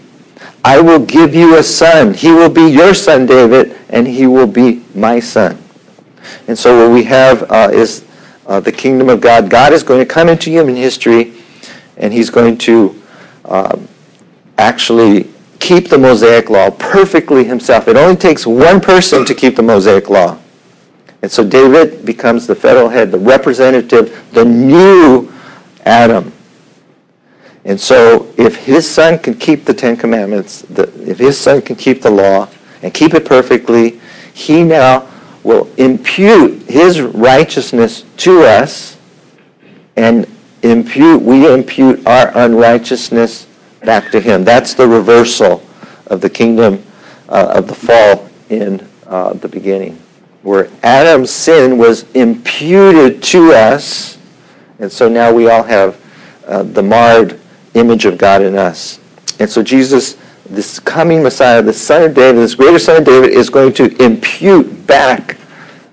I 0.65 0.81
will 0.81 0.99
give 1.05 1.35
you 1.35 1.57
a 1.57 1.63
son. 1.63 2.13
He 2.13 2.31
will 2.31 2.49
be 2.49 2.67
your 2.67 2.93
son, 2.93 3.25
David, 3.25 3.77
and 3.89 4.07
he 4.07 4.27
will 4.27 4.47
be 4.47 4.83
my 4.95 5.19
son. 5.19 5.61
And 6.47 6.57
so 6.57 6.85
what 6.87 6.93
we 6.93 7.03
have 7.05 7.43
uh, 7.51 7.69
is 7.71 8.05
uh, 8.47 8.59
the 8.59 8.71
kingdom 8.71 9.09
of 9.09 9.21
God. 9.21 9.49
God 9.49 9.71
is 9.71 9.83
going 9.83 9.99
to 9.99 10.05
come 10.05 10.27
into 10.29 10.49
human 10.49 10.75
history, 10.75 11.33
and 11.97 12.11
he's 12.11 12.29
going 12.29 12.57
to 12.59 13.01
um, 13.45 13.87
actually 14.57 15.29
keep 15.59 15.89
the 15.89 15.97
Mosaic 15.97 16.49
law 16.49 16.71
perfectly 16.71 17.43
himself. 17.43 17.87
It 17.87 17.95
only 17.95 18.15
takes 18.15 18.47
one 18.47 18.81
person 18.81 19.25
to 19.25 19.35
keep 19.35 19.55
the 19.55 19.63
Mosaic 19.63 20.09
law. 20.09 20.37
And 21.21 21.31
so 21.31 21.43
David 21.43 22.05
becomes 22.05 22.47
the 22.47 22.55
federal 22.55 22.89
head, 22.89 23.11
the 23.11 23.19
representative, 23.19 24.25
the 24.31 24.45
new 24.45 25.31
Adam. 25.85 26.31
And 27.65 27.79
so 27.79 28.33
if 28.37 28.55
his 28.55 28.89
son 28.89 29.19
can 29.19 29.33
keep 29.33 29.65
the 29.65 29.73
Ten 29.73 29.97
Commandments, 29.97 30.61
the, 30.61 30.83
if 31.09 31.19
his 31.19 31.37
son 31.37 31.61
can 31.61 31.75
keep 31.75 32.01
the 32.01 32.09
law 32.09 32.47
and 32.81 32.93
keep 32.93 33.13
it 33.13 33.25
perfectly, 33.25 33.99
he 34.33 34.63
now 34.63 35.07
will 35.43 35.69
impute 35.77 36.63
his 36.63 37.01
righteousness 37.01 38.05
to 38.17 38.43
us 38.43 38.97
and 39.97 40.27
impute 40.61 41.21
we 41.21 41.51
impute 41.51 42.05
our 42.05 42.37
unrighteousness 42.37 43.47
back 43.83 44.11
to 44.11 44.19
him. 44.19 44.43
That's 44.43 44.73
the 44.73 44.87
reversal 44.87 45.63
of 46.07 46.21
the 46.21 46.29
kingdom 46.29 46.83
uh, 47.27 47.53
of 47.55 47.67
the 47.67 47.75
fall 47.75 48.29
in 48.49 48.85
uh, 49.07 49.33
the 49.33 49.47
beginning 49.47 49.99
where 50.41 50.69
Adam's 50.83 51.31
sin 51.31 51.77
was 51.77 52.09
imputed 52.13 53.21
to 53.23 53.53
us, 53.53 54.17
and 54.79 54.91
so 54.91 55.09
now 55.09 55.33
we 55.33 55.49
all 55.49 55.63
have 55.63 55.99
uh, 56.47 56.63
the 56.63 56.81
marred 56.81 57.39
image 57.73 58.05
of 58.05 58.17
God 58.17 58.41
in 58.41 58.57
us. 58.57 58.99
And 59.39 59.49
so 59.49 59.61
Jesus, 59.61 60.17
this 60.45 60.79
coming 60.79 61.21
Messiah, 61.21 61.61
the 61.61 61.73
Son 61.73 62.03
of 62.03 62.13
David, 62.13 62.41
this 62.41 62.55
greater 62.55 62.79
Son 62.79 62.97
of 62.97 63.05
David, 63.05 63.31
is 63.31 63.49
going 63.49 63.73
to 63.73 63.85
impute 64.03 64.87
back 64.87 65.37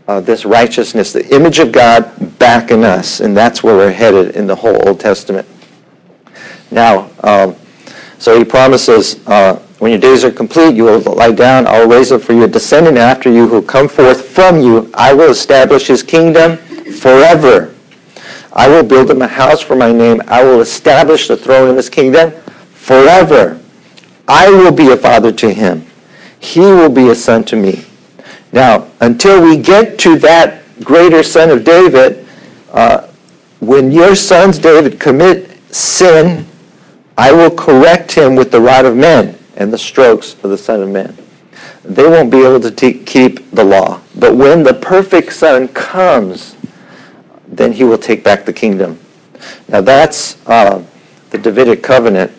uh, 0.09 0.21
this 0.21 0.45
righteousness, 0.45 1.13
the 1.13 1.35
image 1.35 1.59
of 1.59 1.73
God, 1.73 2.39
back 2.39 2.71
in 2.71 2.85
us, 2.85 3.21
and 3.21 3.37
that's 3.37 3.63
where 3.63 3.77
we're 3.77 3.93
headed 3.93 4.37
in 4.37 4.47
the 4.47 4.55
whole 4.55 4.87
Old 4.89 5.01
Testament. 5.01 5.47
Now, 6.71 7.11
um, 7.25 7.57
so 8.19 8.39
he 8.39 8.45
promises 8.45 9.27
uh, 9.27 9.61
when 9.79 9.91
your 9.91 10.01
days 10.01 10.25
are 10.25 10.31
complete, 10.31 10.75
you 10.75 10.85
will 10.85 11.01
lie 11.01 11.33
down. 11.33 11.67
I 11.67 11.81
will 11.81 11.89
raise 11.89 12.11
up 12.11 12.23
for 12.23 12.33
you 12.33 12.45
a 12.45 12.49
descendant 12.49 12.97
after 12.97 13.31
you 13.31 13.47
who 13.47 13.57
will 13.57 13.63
come 13.63 13.89
forth 13.89 14.25
from 14.27 14.61
you. 14.61 14.91
I 14.95 15.13
will 15.13 15.31
establish 15.31 15.87
his 15.87 16.03
kingdom 16.03 16.57
forever. 16.57 17.75
I 18.55 18.69
will 18.69 18.83
build 18.83 19.11
him 19.11 19.21
a 19.21 19.27
house 19.27 19.61
for 19.61 19.77
my 19.77 19.93
name. 19.93 20.23
I 20.29 20.43
will 20.43 20.63
establish 20.63 21.29
the 21.29 21.37
throne 21.37 21.69
of 21.69 21.77
his 21.77 21.91
kingdom 21.91 22.31
forever. 22.73 23.61
I 24.27 24.49
will 24.49 24.73
be 24.73 24.93
a 24.93 24.97
father 24.97 25.31
to 25.33 25.53
him. 25.53 25.85
He 26.41 26.61
will 26.61 26.89
be 26.89 27.11
a 27.11 27.15
son 27.15 27.45
to 27.45 27.57
me. 27.57 27.85
Now, 28.53 28.89
until 29.01 29.43
we 29.43 29.59
get 29.59 29.99
to 30.01 30.19
that 30.21 30.63
greater 30.81 31.23
son 31.23 31.51
of 31.51 31.65
David, 31.65 32.27
uh, 32.73 33.09
when 33.61 33.93
your 33.93 34.15
sons, 34.15 34.59
David, 34.59 34.99
commit 34.99 35.51
sin, 35.75 36.47
I 37.19 37.31
will 37.33 37.51
correct 37.51 38.13
him 38.13 38.37
with 38.37 38.51
the 38.51 38.61
rod 38.61 38.87
of 38.87 38.97
men 38.97 39.37
and 39.57 39.73
the 39.73 39.79
strokes 39.79 40.35
of 40.43 40.51
the 40.51 40.59
Son 40.59 40.83
of 40.83 40.89
Man. 40.89 41.17
They 41.85 42.07
won't 42.07 42.31
be 42.31 42.39
able 42.39 42.61
to 42.61 42.71
te- 42.71 43.05
keep 43.05 43.51
the 43.53 43.65
law. 43.65 44.01
But 44.17 44.37
when 44.37 44.63
the 44.63 44.75
perfect 44.75 45.33
Son 45.33 45.69
comes, 45.69 46.57
then 47.47 47.73
he 47.73 47.85
will 47.85 47.99
take 47.99 48.25
back 48.25 48.45
the 48.45 48.53
kingdom. 48.53 48.99
Now 49.69 49.81
that's 49.81 50.37
uh, 50.47 50.83
the 51.31 51.39
Davidic 51.39 51.83
covenant. 51.83 52.33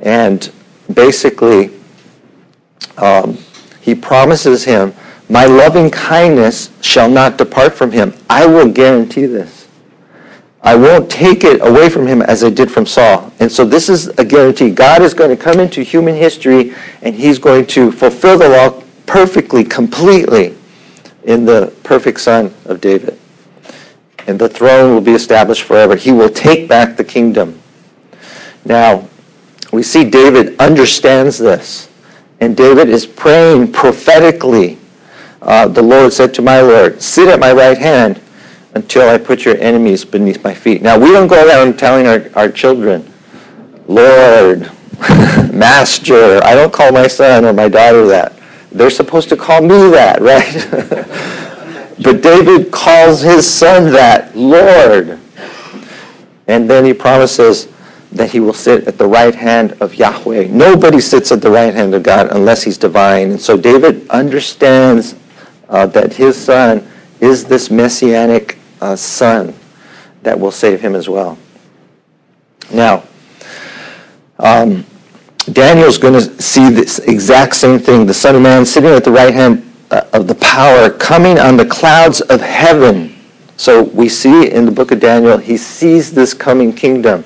And 0.00 0.52
basically, 0.92 1.70
um, 2.98 3.38
he 3.80 3.94
promises 3.94 4.64
him, 4.64 4.94
My 5.30 5.46
loving 5.46 5.90
kindness 5.90 6.70
shall 6.82 7.08
not 7.10 7.38
depart 7.38 7.74
from 7.74 7.92
him. 7.92 8.14
I 8.28 8.46
will 8.46 8.70
guarantee 8.70 9.26
this. 9.26 9.55
I 10.66 10.74
won't 10.74 11.08
take 11.08 11.44
it 11.44 11.64
away 11.64 11.88
from 11.88 12.08
him 12.08 12.22
as 12.22 12.42
I 12.42 12.50
did 12.50 12.72
from 12.72 12.86
Saul. 12.86 13.32
And 13.38 13.50
so 13.50 13.64
this 13.64 13.88
is 13.88 14.08
a 14.18 14.24
guarantee. 14.24 14.70
God 14.70 15.00
is 15.00 15.14
going 15.14 15.30
to 15.30 15.36
come 15.36 15.60
into 15.60 15.80
human 15.80 16.16
history 16.16 16.74
and 17.02 17.14
he's 17.14 17.38
going 17.38 17.66
to 17.68 17.92
fulfill 17.92 18.36
the 18.36 18.48
law 18.48 18.82
perfectly, 19.06 19.62
completely 19.62 20.56
in 21.22 21.44
the 21.44 21.72
perfect 21.84 22.18
son 22.18 22.52
of 22.64 22.80
David. 22.80 23.16
And 24.26 24.40
the 24.40 24.48
throne 24.48 24.92
will 24.92 25.00
be 25.00 25.12
established 25.12 25.62
forever. 25.62 25.94
He 25.94 26.10
will 26.10 26.30
take 26.30 26.68
back 26.68 26.96
the 26.96 27.04
kingdom. 27.04 27.60
Now, 28.64 29.08
we 29.72 29.84
see 29.84 30.10
David 30.10 30.58
understands 30.58 31.38
this. 31.38 31.88
And 32.40 32.56
David 32.56 32.88
is 32.88 33.06
praying 33.06 33.70
prophetically. 33.70 34.78
Uh, 35.40 35.68
the 35.68 35.82
Lord 35.82 36.12
said 36.12 36.34
to 36.34 36.42
my 36.42 36.60
Lord, 36.60 37.00
Sit 37.00 37.28
at 37.28 37.38
my 37.38 37.52
right 37.52 37.78
hand 37.78 38.20
until 38.76 39.08
I 39.08 39.16
put 39.16 39.46
your 39.46 39.56
enemies 39.56 40.04
beneath 40.04 40.44
my 40.44 40.52
feet. 40.52 40.82
Now, 40.82 40.98
we 40.98 41.10
don't 41.10 41.28
go 41.28 41.48
around 41.48 41.78
telling 41.78 42.06
our, 42.06 42.28
our 42.34 42.50
children, 42.50 43.10
Lord, 43.88 44.70
Master. 45.50 46.44
I 46.44 46.54
don't 46.54 46.72
call 46.72 46.92
my 46.92 47.06
son 47.06 47.46
or 47.46 47.54
my 47.54 47.70
daughter 47.70 48.06
that. 48.08 48.34
They're 48.70 48.90
supposed 48.90 49.30
to 49.30 49.36
call 49.36 49.62
me 49.62 49.90
that, 49.92 50.20
right? 50.32 50.52
but 52.02 52.20
David 52.20 52.70
calls 52.70 53.22
his 53.22 53.50
son 53.50 53.92
that, 53.92 54.36
Lord. 54.36 55.18
And 56.46 56.68
then 56.68 56.84
he 56.84 56.92
promises 56.92 57.68
that 58.12 58.30
he 58.30 58.40
will 58.40 58.52
sit 58.52 58.86
at 58.86 58.98
the 58.98 59.06
right 59.06 59.34
hand 59.34 59.72
of 59.80 59.94
Yahweh. 59.94 60.48
Nobody 60.48 61.00
sits 61.00 61.32
at 61.32 61.40
the 61.40 61.50
right 61.50 61.72
hand 61.72 61.94
of 61.94 62.02
God 62.02 62.28
unless 62.30 62.62
he's 62.62 62.76
divine. 62.76 63.30
And 63.30 63.40
so 63.40 63.56
David 63.56 64.06
understands 64.10 65.14
uh, 65.70 65.86
that 65.86 66.12
his 66.12 66.36
son 66.36 66.86
is 67.20 67.44
this 67.44 67.70
messianic 67.70 68.55
uh, 68.80 68.96
son 68.96 69.54
that 70.22 70.38
will 70.38 70.50
save 70.50 70.80
him 70.80 70.94
as 70.94 71.08
well. 71.08 71.38
Now, 72.72 73.04
um, 74.38 74.84
Daniel's 75.52 75.98
going 75.98 76.14
to 76.14 76.42
see 76.42 76.70
this 76.70 76.98
exact 77.00 77.54
same 77.54 77.78
thing. 77.78 78.06
The 78.06 78.14
Son 78.14 78.34
of 78.34 78.42
Man 78.42 78.66
sitting 78.66 78.90
at 78.90 79.04
the 79.04 79.12
right 79.12 79.32
hand 79.32 79.62
uh, 79.90 80.02
of 80.12 80.26
the 80.26 80.34
power, 80.36 80.90
coming 80.90 81.38
on 81.38 81.56
the 81.56 81.64
clouds 81.64 82.20
of 82.22 82.40
heaven. 82.40 83.14
So 83.56 83.84
we 83.84 84.08
see 84.08 84.50
in 84.50 84.66
the 84.66 84.72
book 84.72 84.90
of 84.90 85.00
Daniel, 85.00 85.38
he 85.38 85.56
sees 85.56 86.12
this 86.12 86.34
coming 86.34 86.72
kingdom. 86.72 87.24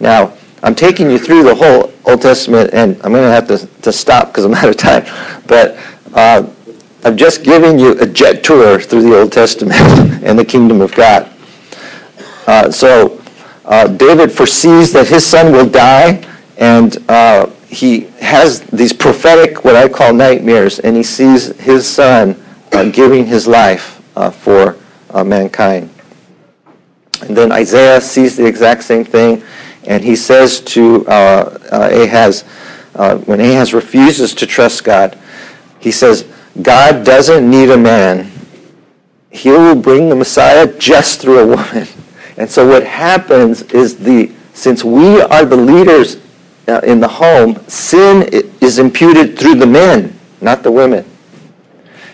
Now, 0.00 0.32
I'm 0.62 0.74
taking 0.74 1.10
you 1.10 1.18
through 1.18 1.44
the 1.44 1.54
whole 1.54 1.92
Old 2.06 2.22
Testament, 2.22 2.70
and 2.72 2.96
I'm 3.04 3.12
going 3.12 3.24
to 3.24 3.30
have 3.30 3.46
to, 3.48 3.66
to 3.82 3.92
stop 3.92 4.28
because 4.28 4.44
I'm 4.44 4.54
out 4.54 4.68
of 4.68 4.76
time. 4.76 5.04
But 5.46 5.78
uh, 6.14 6.48
I'm 7.04 7.16
just 7.16 7.44
giving 7.44 7.78
you 7.78 7.98
a 8.00 8.06
jet 8.06 8.42
tour 8.42 8.80
through 8.80 9.02
the 9.02 9.20
Old 9.20 9.32
Testament 9.32 9.78
and 10.24 10.38
the 10.38 10.44
kingdom 10.44 10.80
of 10.80 10.92
God. 10.94 11.30
Uh, 12.46 12.70
so 12.70 13.22
uh, 13.66 13.86
David 13.86 14.32
foresees 14.32 14.92
that 14.94 15.06
his 15.06 15.24
son 15.24 15.52
will 15.52 15.68
die, 15.68 16.26
and 16.56 16.98
uh, 17.08 17.46
he 17.68 18.00
has 18.20 18.62
these 18.62 18.92
prophetic, 18.92 19.64
what 19.64 19.76
I 19.76 19.88
call 19.88 20.12
nightmares, 20.12 20.80
and 20.80 20.96
he 20.96 21.04
sees 21.04 21.56
his 21.58 21.86
son 21.86 22.42
uh, 22.72 22.84
giving 22.90 23.26
his 23.26 23.46
life 23.46 24.02
uh, 24.16 24.30
for 24.30 24.76
uh, 25.10 25.22
mankind. 25.22 25.90
And 27.22 27.36
then 27.36 27.52
Isaiah 27.52 28.00
sees 28.00 28.36
the 28.36 28.46
exact 28.46 28.82
same 28.82 29.04
thing, 29.04 29.42
and 29.84 30.02
he 30.02 30.16
says 30.16 30.60
to 30.62 31.04
Ahaz, 31.06 32.42
when 33.26 33.40
Ahaz 33.40 33.72
refuses 33.72 34.34
to 34.34 34.46
trust 34.46 34.82
God, 34.82 35.16
he 35.78 35.92
says, 35.92 36.26
God 36.62 37.04
doesn't 37.04 37.48
need 37.48 37.70
a 37.70 37.76
man. 37.76 38.30
He 39.30 39.50
will 39.50 39.76
bring 39.76 40.08
the 40.08 40.16
Messiah 40.16 40.66
just 40.78 41.20
through 41.20 41.38
a 41.40 41.46
woman. 41.46 41.86
And 42.38 42.48
so 42.48 42.68
what 42.68 42.84
happens 42.84 43.62
is 43.72 43.96
the 43.96 44.30
since 44.54 44.84
we 44.84 45.20
are 45.20 45.44
the 45.44 45.56
leaders 45.56 46.18
uh, 46.68 46.80
in 46.84 47.00
the 47.00 47.08
home, 47.08 47.60
sin 47.66 48.28
is 48.60 48.78
imputed 48.78 49.36
through 49.36 49.56
the 49.56 49.66
men, 49.66 50.16
not 50.40 50.62
the 50.62 50.70
women. 50.70 51.04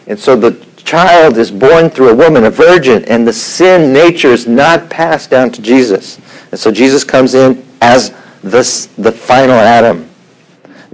And 0.07 0.19
so 0.19 0.35
the 0.35 0.53
child 0.77 1.39
is 1.39 1.51
born 1.51 1.91
through 1.91 2.11
a 2.11 2.15
woman, 2.15 2.45
a 2.45 2.51
virgin, 2.51 3.05
and 3.07 3.27
the 3.27 3.33
sin 3.33 3.93
nature 3.93 4.29
is 4.29 4.47
not 4.47 4.89
passed 4.89 5.31
down 5.31 5.51
to 5.53 5.63
Jesus. 5.63 6.19
And 6.51 6.61
so 6.61 6.71
Jesus 6.71 7.05
comes 7.05 7.35
in 7.35 7.65
as 7.81 8.15
this, 8.43 8.87
the 8.99 9.13
final 9.13 9.57
Adam, 9.57 10.09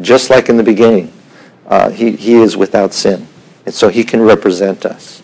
just 0.01 0.31
like 0.31 0.49
in 0.49 0.57
the 0.57 0.63
beginning. 0.63 1.13
Uh, 1.67 1.91
he, 1.91 2.13
he 2.13 2.35
is 2.35 2.57
without 2.57 2.93
sin. 2.93 3.27
And 3.67 3.75
so 3.75 3.89
he 3.89 4.05
can 4.05 4.23
represent 4.23 4.87
us. 4.87 5.23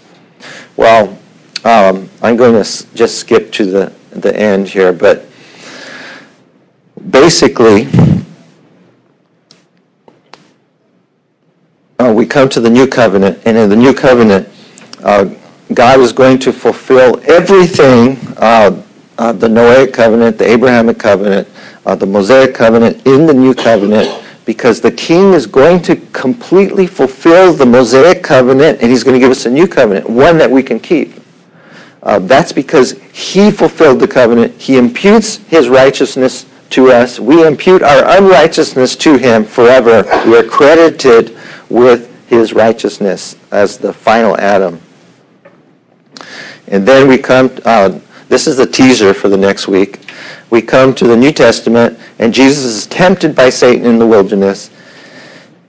Well, 0.77 1.19
um, 1.65 2.09
I'm 2.23 2.37
going 2.37 2.63
to 2.63 2.95
just 2.95 3.19
skip 3.19 3.51
to 3.53 3.65
the, 3.65 3.93
the 4.11 4.37
end 4.39 4.69
here, 4.69 4.93
but 4.93 5.27
basically, 7.11 7.89
uh, 11.99 12.13
we 12.13 12.27
come 12.27 12.49
to 12.51 12.61
the 12.61 12.71
new 12.71 12.87
covenant, 12.87 13.41
and 13.47 13.57
in 13.57 13.69
the 13.69 13.77
new 13.77 13.95
covenant, 13.95 14.49
uh, 15.03 15.29
God 15.75 16.01
is 16.01 16.13
going 16.13 16.39
to 16.41 16.53
fulfill 16.53 17.21
everything 17.25 18.19
uh, 18.37 18.83
uh 19.19 19.33
the 19.33 19.49
Noahic 19.49 19.93
covenant, 19.93 20.39
the 20.39 20.49
Abrahamic 20.49 20.99
covenant, 20.99 21.49
uh, 21.85 21.97
the 21.97 22.07
Mosaic 22.07 22.55
covenant 22.55 23.05
in 23.07 23.27
the 23.27 23.35
new 23.35 23.55
covenant, 23.55 24.26
because 24.47 24.81
the 24.81 24.93
king 24.93 25.35
is 25.35 25.45
going 25.45 25.83
to 25.83 25.97
completely 26.13 26.87
fulfill 26.87 27.53
the 27.53 27.67
Mosaic 27.67 28.23
covenant, 28.23 28.81
and 28.81 28.91
he's 28.91 29.05
going 29.05 29.15
to 29.15 29.21
give 29.21 29.31
us 29.31 29.45
a 29.45 29.51
new 29.51 29.67
covenant, 29.67 30.09
one 30.09 30.39
that 30.39 30.51
we 30.51 30.63
can 30.63 30.81
keep. 30.81 31.21
Uh, 32.05 32.21
that's 32.21 32.53
because 32.53 32.93
he 33.13 33.51
fulfilled 33.51 33.99
the 33.99 34.07
covenant. 34.07 34.55
He 34.61 34.79
imputes 34.79 35.39
his 35.49 35.69
righteousness 35.69 36.47
to 36.71 36.93
us. 36.93 37.19
We 37.19 37.45
impute 37.45 37.83
our 37.83 38.17
unrighteousness 38.17 38.95
to 38.97 39.19
him 39.19 39.45
forever. 39.45 40.05
We 40.25 40.39
are 40.39 40.45
credited 40.45 41.37
with 41.69 42.13
his 42.29 42.53
righteousness 42.53 43.37
as 43.51 43.79
the 43.79 43.93
final 43.93 44.37
Adam. 44.37 44.81
And 46.69 46.87
then 46.87 47.09
we 47.09 47.19
come, 47.19 47.51
uh, 47.65 47.99
this 48.29 48.47
is 48.47 48.57
the 48.57 48.67
teaser 48.67 49.13
for 49.13 49.29
the 49.29 49.37
next 49.37 49.67
week. 49.67 50.06
We 50.51 50.63
come 50.63 50.95
to 50.95 51.07
the 51.07 51.17
New 51.17 51.33
Testament, 51.33 51.99
and 52.19 52.33
Jesus 52.33 52.65
is 52.65 52.87
tempted 52.87 53.35
by 53.35 53.51
Satan 53.51 53.87
in 53.87 53.99
the 53.99 54.07
wilderness. 54.07 54.71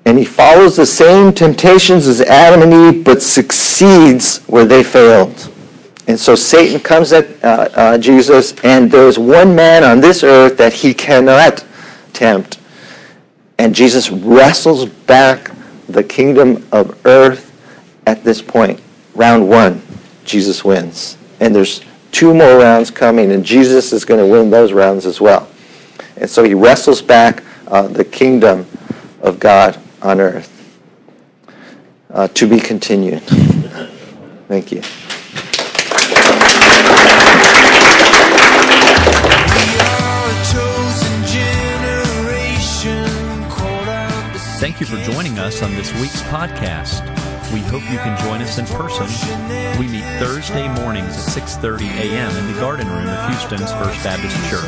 And 0.06 0.18
he 0.18 0.26
follows 0.26 0.78
the 0.78 0.86
same 0.86 1.34
temptations 1.34 2.08
as 2.08 2.22
Adam 2.22 2.62
and 2.62 2.96
Eve, 2.96 3.04
but 3.04 3.22
succeeds 3.22 4.40
where 4.46 4.66
they 4.66 4.84
failed. 4.84 5.52
And 6.08 6.18
so 6.18 6.36
Satan 6.36 6.80
comes 6.80 7.12
at 7.12 7.28
uh, 7.44 7.70
uh, 7.74 7.98
Jesus, 7.98 8.54
and 8.64 8.90
there's 8.90 9.20
one 9.20 9.54
man 9.54 9.84
on 9.84 10.00
this 10.00 10.24
earth 10.24 10.58
that 10.58 10.72
he 10.72 10.94
cannot 10.94 11.66
tempt. 12.14 12.60
And 13.58 13.76
Jesus 13.76 14.10
wrestles 14.10 14.86
back 14.86 15.52
the 15.90 16.04
kingdom 16.04 16.66
of 16.72 17.06
earth 17.06 17.54
at 18.06 18.24
this 18.24 18.42
point. 18.42 18.80
Round 19.16 19.50
one, 19.50 19.82
Jesus 20.24 20.64
wins. 20.64 21.18
And 21.40 21.54
there's 21.54 21.82
two 22.12 22.34
more 22.34 22.58
rounds 22.58 22.92
coming, 22.92 23.32
and 23.32 23.46
Jesus 23.46 23.94
is 23.94 24.06
going 24.06 24.20
to 24.20 24.26
win 24.26 24.50
those 24.50 24.74
rounds 24.74 25.06
as 25.06 25.22
well. 25.22 25.48
And 26.18 26.30
so 26.30 26.44
he 26.44 26.54
wrestles 26.54 27.02
back 27.02 27.44
uh, 27.68 27.88
the 27.88 28.06
kingdom 28.06 28.66
of 29.22 29.40
God 29.40 29.80
on 30.02 30.20
earth. 30.20 30.54
Uh, 32.10 32.28
to 32.30 32.48
be 32.48 32.60
continued. 32.60 33.22
Thank 34.48 34.72
you. 34.72 34.82
Thank 44.60 44.80
you 44.80 44.86
for 44.88 44.98
joining 45.12 45.38
us 45.38 45.62
on 45.62 45.76
this 45.76 45.94
week's 46.00 46.22
podcast. 46.24 47.27
We 47.54 47.62
hope 47.62 47.84
you 47.90 47.98
can 47.98 48.18
join 48.26 48.42
us 48.42 48.58
in 48.58 48.66
person. 48.66 49.08
We 49.80 49.88
meet 49.88 50.04
Thursday 50.20 50.68
mornings 50.82 51.16
at 51.16 51.24
6:30 51.34 51.88
a.m. 51.88 52.36
in 52.36 52.52
the 52.52 52.60
Garden 52.60 52.88
Room 52.88 53.08
of 53.08 53.30
Houston's 53.30 53.72
First 53.74 54.04
Baptist 54.04 54.36
Church. 54.50 54.66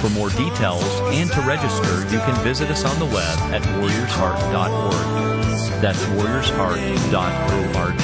For 0.00 0.10
more 0.10 0.28
details 0.30 0.84
and 1.12 1.30
to 1.32 1.40
register, 1.40 2.02
you 2.12 2.20
can 2.20 2.36
visit 2.44 2.70
us 2.70 2.84
on 2.84 2.98
the 2.98 3.06
web 3.06 3.38
at 3.52 3.62
warriorsheart.org. 3.80 5.40
That's 5.80 6.04
warriorsheart.org. 6.16 8.00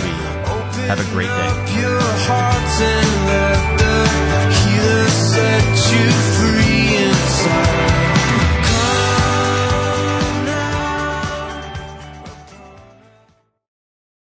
Have 0.89 1.01
a 1.01 1.05
great 1.13 1.29
day. 1.29 1.51